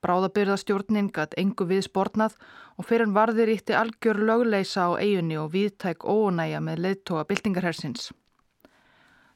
bráðabyrðastjórnin 0.00 1.10
gatt 1.14 1.36
engu 1.38 1.66
við 1.68 1.84
sportnað 1.86 2.34
og 2.80 2.86
fyrir 2.88 3.06
en 3.06 3.14
varðir 3.14 3.52
ítti 3.52 3.76
algjör 3.76 4.22
lögleisa 4.26 4.88
á 4.88 4.98
eigunni 4.98 5.36
og 5.38 5.52
viðtæk 5.52 6.06
ónæja 6.08 6.62
með 6.64 6.82
leiðtóa 6.86 7.26
byltingarhersins. 7.28 8.10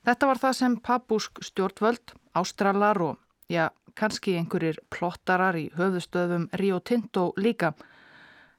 Þetta 0.04 0.28
var 0.28 0.40
það 0.40 0.56
sem 0.58 0.76
papúsk 0.80 1.40
stjórnvöld, 1.44 2.16
ástralar 2.36 3.00
og, 3.00 3.20
já, 3.48 3.68
kannski 3.98 4.36
einhverjir 4.38 4.80
plottarar 4.90 5.56
í 5.58 5.68
höfðustöðum 5.78 6.48
Rio 6.60 6.80
Tinto 6.80 7.32
líka, 7.36 7.72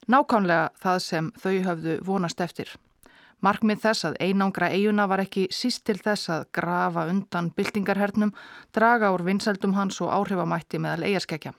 nákánlega 0.08 0.70
það 0.82 0.98
sem 1.04 1.30
þau 1.42 1.54
höfðu 1.68 1.96
vonast 2.06 2.40
eftir. 2.40 2.72
Markmið 3.44 3.82
þess 3.82 4.06
að 4.08 4.16
einangra 4.24 4.70
eiguna 4.72 5.04
var 5.10 5.20
ekki 5.20 5.44
síst 5.52 5.84
til 5.84 5.98
þess 6.00 6.30
að 6.32 6.46
grafa 6.56 7.04
undan 7.10 7.50
byltingarhernum, 7.52 8.32
draga 8.72 9.12
úr 9.12 9.26
vinsældum 9.26 9.76
hans 9.76 10.00
og 10.00 10.12
áhrifamætti 10.14 10.80
meðal 10.80 11.04
eigaskekja. 11.10 11.52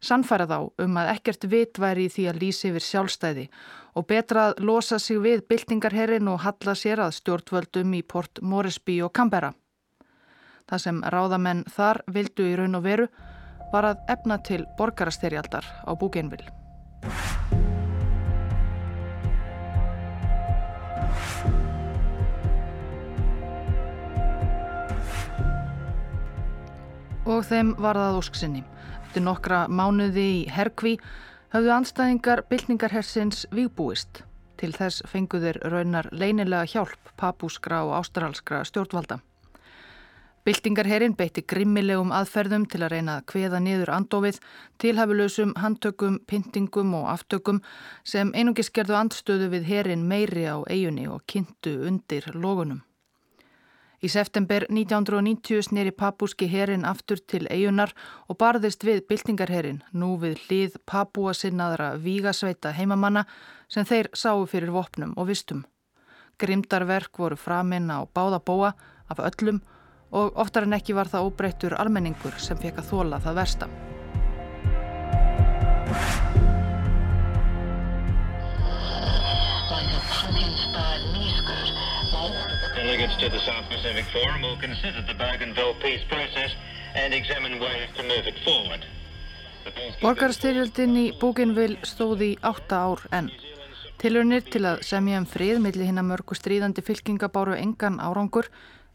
Sannfæra 0.00 0.46
þá 0.46 0.58
um 0.84 0.98
að 1.00 1.12
ekkert 1.16 1.44
vit 1.50 1.78
væri 1.82 2.06
í 2.06 2.12
því 2.14 2.24
að 2.30 2.40
lýsi 2.42 2.68
yfir 2.70 2.84
sjálfstæði 2.86 3.46
og 3.98 4.06
betra 4.06 4.48
að 4.48 4.60
losa 4.62 4.98
sig 5.02 5.18
við 5.20 5.42
byltingarherrin 5.50 6.30
og 6.30 6.44
halla 6.44 6.74
sér 6.78 7.02
að 7.02 7.16
stjórnvöldum 7.18 7.96
í 7.98 8.04
Port 8.06 8.40
Moresby 8.40 9.00
og 9.02 9.12
Canberra. 9.12 9.52
Það 10.68 10.84
sem 10.84 11.02
ráðamenn 11.14 11.64
þar 11.72 12.02
vildu 12.12 12.44
í 12.44 12.56
raun 12.58 12.76
og 12.76 12.84
veru 12.84 13.08
var 13.72 13.88
að 13.88 14.02
efna 14.12 14.38
til 14.44 14.64
borgarastyrjaldar 14.76 15.64
á 15.64 15.92
Búgenvill. 15.96 16.44
Og 27.28 27.44
þeim 27.44 27.74
var 27.76 27.96
það 28.00 28.18
ósksinni. 28.22 28.62
Eftir 29.04 29.24
nokkra 29.24 29.66
mánuði 29.68 30.24
í 30.24 30.38
Herkví 30.52 30.94
höfðu 31.52 31.74
anstæðingar 31.76 32.44
bylningarhersins 32.48 33.44
výbúist. 33.52 34.22
Til 34.58 34.72
þess 34.74 35.04
fenguður 35.06 35.60
raunar 35.68 36.08
leinilega 36.12 36.64
hjálp 36.72 37.12
papúskra 37.20 37.84
og 37.84 37.98
ástralskra 38.00 38.64
stjórnvalda. 38.68 39.20
Byltingarherin 40.48 41.12
beitti 41.12 41.42
grimmilegum 41.44 42.08
aðferðum 42.16 42.62
til 42.72 42.78
að 42.80 42.92
reyna 42.94 43.18
að 43.18 43.24
kveða 43.28 43.58
niður 43.60 43.90
andofið, 43.92 44.38
tilhafilösum 44.80 45.50
handtökum, 45.60 46.16
pyntingum 46.24 46.94
og 46.96 47.10
aftökum 47.12 47.58
sem 48.00 48.30
einungis 48.32 48.72
gerðu 48.72 48.96
andstöðu 48.96 49.50
við 49.52 49.68
herin 49.68 50.06
meiri 50.08 50.46
á 50.48 50.56
eigunni 50.64 51.04
og 51.04 51.26
kynntu 51.28 51.74
undir 51.90 52.30
logunum. 52.32 52.80
Í 54.00 54.08
september 54.08 54.64
1990 54.72 55.68
sneri 55.68 55.92
papúski 55.92 56.48
herin 56.48 56.88
aftur 56.88 57.20
til 57.20 57.44
eigunar 57.52 57.92
og 58.24 58.40
barðist 58.40 58.88
við 58.88 59.04
byltingarherin, 59.04 59.82
nú 59.92 60.14
við 60.16 60.40
hlið 60.46 60.82
papúa 60.88 61.36
sinnaðra 61.36 61.98
vígasveita 62.00 62.72
heimamanna 62.72 63.28
sem 63.68 63.84
þeir 63.84 64.14
sáu 64.16 64.46
fyrir 64.48 64.72
vopnum 64.72 65.12
og 65.18 65.28
vistum. 65.28 65.66
Grimdarverk 66.40 67.18
voru 67.20 67.36
framinn 67.36 67.92
á 67.92 68.08
báða 68.08 68.40
bóa 68.40 68.78
af 69.12 69.20
öllum 69.20 69.60
og 69.60 69.74
oftar 70.10 70.64
en 70.64 70.76
ekki 70.78 70.96
var 70.96 71.10
það 71.10 71.28
óbreyttur 71.28 71.76
almenningur 71.78 72.38
sem 72.40 72.58
fekk 72.58 72.80
að 72.82 72.90
þóla 72.92 73.20
það 73.24 73.38
versta. 73.42 73.68
Delegates 82.78 83.16
to 83.20 83.28
the 83.28 83.40
South 83.44 83.68
Pacific 83.68 84.06
Forum 84.12 84.42
will 84.42 84.56
consider 84.60 85.02
the 85.06 85.14
Bougainville 85.14 85.74
peace 85.82 86.04
process 86.08 86.54
and 86.94 87.12
examine 87.12 87.60
ways 87.60 87.88
to 87.96 88.02
move 88.02 88.24
it 88.26 88.38
forward. 88.44 88.86
Borgarstyrjöldin 90.00 90.96
í 90.96 91.04
Bougainville 91.20 91.84
stóði 91.84 92.32
í 92.32 92.38
átta 92.40 92.80
ár 92.88 93.02
enn. 93.12 93.28
Tilurnir 93.98 94.44
til 94.46 94.62
að 94.64 94.84
semja 94.86 95.18
um 95.20 95.26
frið 95.26 95.58
millir 95.60 95.88
hinn 95.90 96.00
að 96.00 96.08
mörgu 96.12 96.36
stríðandi 96.38 96.84
fylkingabáru 96.86 97.56
engan 97.58 97.98
árangur, 98.00 98.46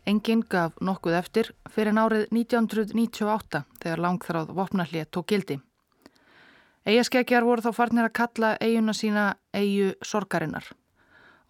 enginn 0.06 0.44
gaf 0.50 0.76
nokkuð 0.82 1.18
eftir 1.20 1.52
fyrir 1.72 1.98
árið 1.98 2.26
1998 2.32 3.64
þegar 3.84 4.04
langþráð 4.06 4.54
vopnallið 4.58 5.10
tók 5.12 5.30
gildi. 5.32 5.60
Eigaskeggjar 6.84 7.46
voru 7.48 7.64
þá 7.64 7.72
farnir 7.78 8.10
að 8.10 8.16
kalla 8.20 8.56
eiguna 8.60 8.94
sína 8.94 9.28
eigu 9.56 9.94
sorgarinnar. 10.04 10.66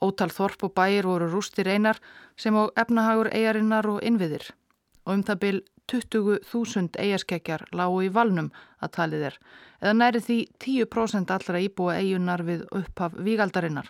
Ótal 0.04 0.30
þorp 0.30 0.68
og 0.68 0.74
bæir 0.78 1.08
voru 1.10 1.30
rústir 1.32 1.70
einar 1.72 1.98
sem 2.38 2.54
á 2.54 2.70
efnahagur 2.78 3.32
eigarinnar 3.34 3.88
og 3.90 4.04
innviðir 4.06 4.52
og 5.06 5.18
um 5.18 5.24
það 5.24 5.40
byl 5.40 5.58
20.000 5.92 7.00
eigaskeggjar 7.00 7.66
lágu 7.76 8.06
í 8.06 8.12
valnum 8.14 8.52
að 8.80 8.94
talið 8.98 9.26
er 9.32 9.40
eða 9.82 9.94
næri 9.98 10.22
því 10.24 10.38
10% 10.64 11.34
allra 11.36 11.60
íbúa 11.60 11.98
eigunar 12.00 12.44
við 12.48 12.64
upphaf 12.72 13.18
vígaldarinnar. 13.20 13.90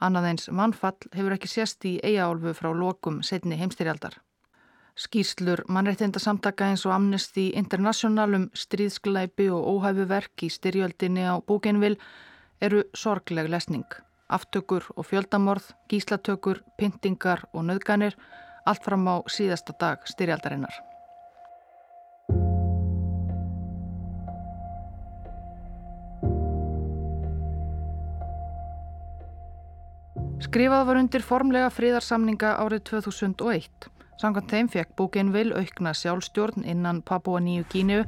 Annað 0.00 0.28
eins 0.30 0.48
mannfall 0.50 1.10
hefur 1.14 1.34
ekki 1.36 1.48
sérst 1.48 1.84
í 1.86 1.98
eigaálfu 2.02 2.54
frá 2.58 2.70
lokum 2.74 3.22
setni 3.22 3.58
heimstyrjaldar. 3.60 4.16
Skýrslur 4.94 5.64
mannreitinda 5.68 6.20
samtaka 6.22 6.68
eins 6.70 6.84
og 6.86 6.94
Amnesty 6.94 7.48
International 7.58 8.36
um 8.38 8.46
stríðsklæpi 8.54 9.48
og 9.50 9.66
óhæfu 9.72 10.06
verk 10.10 10.46
í 10.46 10.50
styrjöldinni 10.54 11.26
á 11.26 11.34
Búgenvill 11.42 11.98
eru 12.60 12.84
sorgleg 12.94 13.50
lesning. 13.50 13.86
Aftökur 14.30 14.86
og 14.96 15.06
fjöldamorð, 15.10 15.74
gíslatökur, 15.90 16.62
pyntingar 16.78 17.44
og 17.52 17.66
nöðganir, 17.68 18.14
allt 18.66 18.84
fram 18.86 19.06
á 19.10 19.26
síðasta 19.26 19.74
dag 19.80 20.06
styrjaldarinnar. 20.08 20.93
Skrifað 30.44 30.82
var 30.84 30.98
undir 31.00 31.22
formlega 31.24 31.70
fríðarsamninga 31.72 32.50
árið 32.60 32.82
2001. 32.90 33.86
Samkvæmt 34.20 34.50
þeim 34.52 34.68
fekk 34.74 34.90
Bougainville 34.98 35.56
aukna 35.56 35.94
sjálfstjórn 35.96 36.66
innan 36.68 37.00
Papua 37.02 37.40
Nýju 37.40 37.64
Gínu 37.72 38.00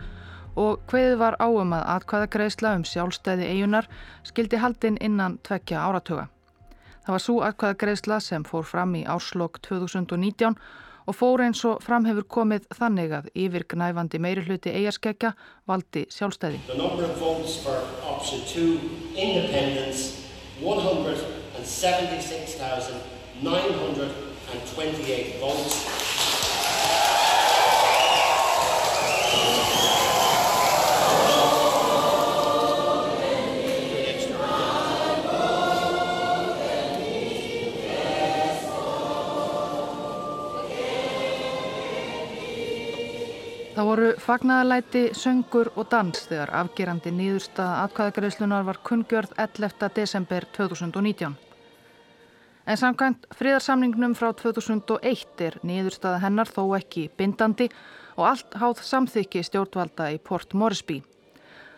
og 0.60 0.82
hveðið 0.90 1.16
var 1.22 1.38
áum 1.40 1.72
að 1.72 1.86
atkvæðagreisla 1.94 2.74
um 2.76 2.84
sjálfstæði 2.84 3.48
eigunar 3.54 3.88
skildi 4.28 4.60
haldinn 4.60 4.98
innan 5.00 5.38
tvekja 5.48 5.86
áratuga. 5.88 6.26
Það 7.06 7.14
var 7.16 7.24
svo 7.24 7.38
atkvæðagreisla 7.48 8.20
sem 8.20 8.44
fór 8.44 8.68
fram 8.68 8.92
í 9.00 9.06
árslokk 9.08 9.62
2019 9.64 10.60
og 11.06 11.16
fór 11.16 11.46
eins 11.46 11.64
og 11.64 11.80
fram 11.86 12.04
hefur 12.04 12.28
komið 12.36 12.68
þannig 12.76 13.16
að 13.16 13.32
yfir 13.32 13.64
gnæfandi 13.72 14.20
meiri 14.20 14.44
hluti 14.44 14.76
eigaskekja 14.76 15.32
valdi 15.64 16.04
sjálfstæði. 16.12 16.60
The 21.66 21.90
number 21.90 22.14
of 22.14 22.26
votes 22.26 22.38
for 22.38 23.42
option 23.42 24.10
2 24.74 24.82
independence 24.82 25.36
176,928 25.36 25.40
votes 25.40 26.06
Það 43.76 43.84
voru 43.84 44.12
fagnadalæti, 44.16 45.10
söngur 45.12 45.68
og 45.76 45.90
dans 45.90 46.22
þegar 46.30 46.48
afgerandi 46.62 47.10
nýðurstaða 47.12 47.82
atkvæðagreyslunar 47.84 48.64
var 48.64 48.80
kungjörð 48.80 49.34
11. 49.36 49.90
desember 49.98 50.48
2019. 50.56 51.45
En 52.66 52.78
samkvæmt 52.78 53.28
fríðarsamningnum 53.38 54.14
frá 54.18 54.32
2001 54.34 55.42
er 55.46 55.56
nýðurstaða 55.62 56.22
hennar 56.24 56.50
þó 56.50 56.62
ekki 56.78 57.04
bindandi 57.18 57.68
og 58.16 58.24
allt 58.32 58.56
háð 58.58 58.80
samþykki 58.88 59.44
stjórnvalda 59.46 60.08
í 60.14 60.18
Port 60.18 60.54
Moresby. 60.54 61.02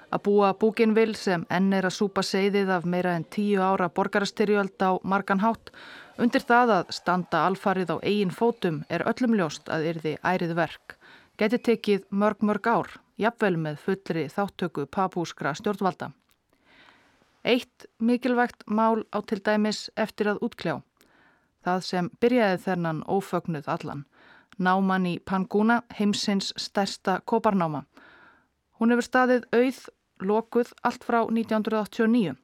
Að 0.09 0.23
búa 0.25 0.55
búkinvill 0.57 1.13
sem 1.21 1.45
enn 1.53 1.69
er 1.77 1.85
að 1.85 1.99
súpa 1.99 2.25
segðið 2.25 2.73
af 2.79 2.87
meira 2.89 3.13
en 3.19 3.27
tíu 3.29 3.61
ára 3.61 3.91
borgarastyrjöld 3.93 4.81
á 4.81 4.97
margan 5.05 5.45
hátt 5.45 5.75
undir 6.17 6.47
það 6.49 6.73
að 6.79 6.95
standa 6.97 7.45
alfarið 7.51 7.93
á 7.93 7.97
eigin 8.01 8.33
fótum 8.33 8.81
er 8.89 9.05
öllum 9.13 9.37
ljóst 9.37 9.69
að 9.69 9.91
yrði 9.93 10.15
ærið 10.25 10.57
verk 10.57 10.97
geti 11.39 11.59
tekið 11.63 12.07
mörg 12.11 12.41
mörg 12.43 12.67
ár, 12.67 12.89
jafnvel 13.21 13.55
með 13.63 13.77
fullri 13.85 14.25
þáttöku 14.33 14.89
papúskra 14.91 15.53
stjórnvalda. 15.55 16.11
Eitt 17.49 17.87
mikilvægt 17.99 18.67
mál 18.69 19.07
á 19.09 19.25
til 19.25 19.41
dæmis 19.41 19.87
eftir 19.97 20.29
að 20.29 20.41
útkljá. 20.45 20.75
Það 21.65 21.79
sem 21.87 22.09
byrjaði 22.21 22.59
þennan 22.65 22.99
ófögnuð 23.09 23.71
allan. 23.75 24.03
Náman 24.59 25.07
í 25.09 25.15
Panguna, 25.25 25.79
heimsins 25.97 26.53
stærsta 26.61 27.23
koparnáma. 27.25 27.87
Hún 28.77 28.93
hefur 28.93 29.07
staðið 29.07 29.47
auð, 29.57 29.79
lokuð 30.21 30.75
allt 30.85 31.07
frá 31.09 31.23
1989. 31.25 32.37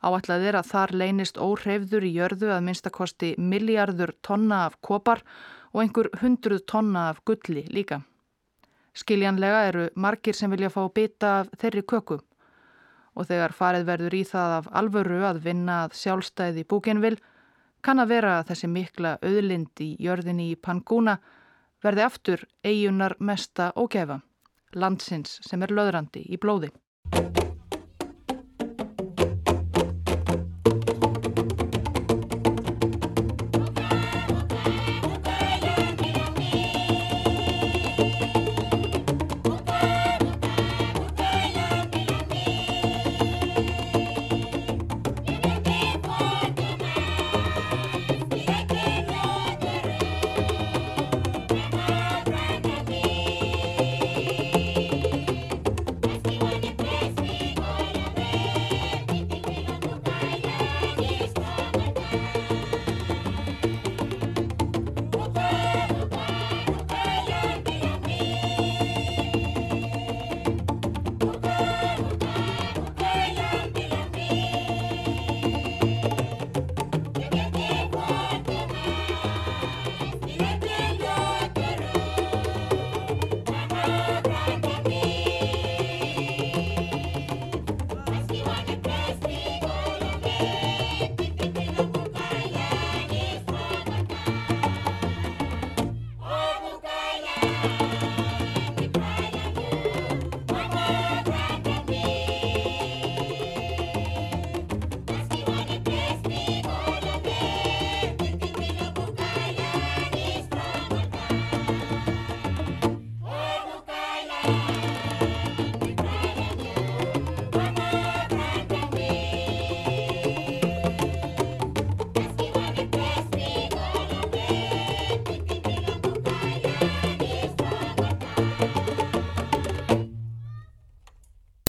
Áætlað 0.00 0.46
er 0.48 0.56
að 0.56 0.70
þar 0.72 0.94
leynist 1.02 1.36
óhreyfður 1.36 2.06
í 2.08 2.14
jörðu 2.16 2.48
að 2.54 2.64
minnstakosti 2.70 3.34
miljardur 3.36 4.14
tonna 4.22 4.62
af 4.70 4.78
kopar 4.80 5.20
og 5.74 5.82
einhver 5.82 6.08
hundruð 6.22 6.64
tonna 6.64 7.10
af 7.10 7.20
gulli 7.28 7.66
líka. 7.68 8.00
Skiljanlega 8.96 9.60
eru 9.68 9.88
margir 9.94 10.34
sem 10.34 10.50
vilja 10.50 10.72
fá 10.72 10.86
bita 10.88 11.34
af 11.42 11.52
þeirri 11.60 11.84
köku 11.84 12.22
og 13.18 13.26
þegar 13.26 13.54
farið 13.58 13.88
verður 13.88 14.14
í 14.14 14.22
það 14.28 14.54
af 14.60 14.70
alvöru 14.80 15.18
að 15.26 15.42
vinna 15.48 15.80
að 15.86 15.98
sjálfstæði 15.98 16.64
búkinvil 16.70 17.16
kann 17.82 18.02
að 18.02 18.14
vera 18.14 18.36
að 18.38 18.52
þessi 18.52 18.70
mikla 18.70 19.16
auðlind 19.22 19.82
í 19.82 19.90
jörðinni 20.06 20.52
í 20.52 20.56
Panguna 20.62 21.18
verði 21.82 22.06
aftur 22.06 22.46
eigunar 22.66 23.16
mesta 23.18 23.72
ógæfa, 23.78 24.20
landsins 24.74 25.38
sem 25.46 25.62
er 25.62 25.74
löðrandi 25.74 26.26
í 26.26 26.40
blóði. 26.42 26.72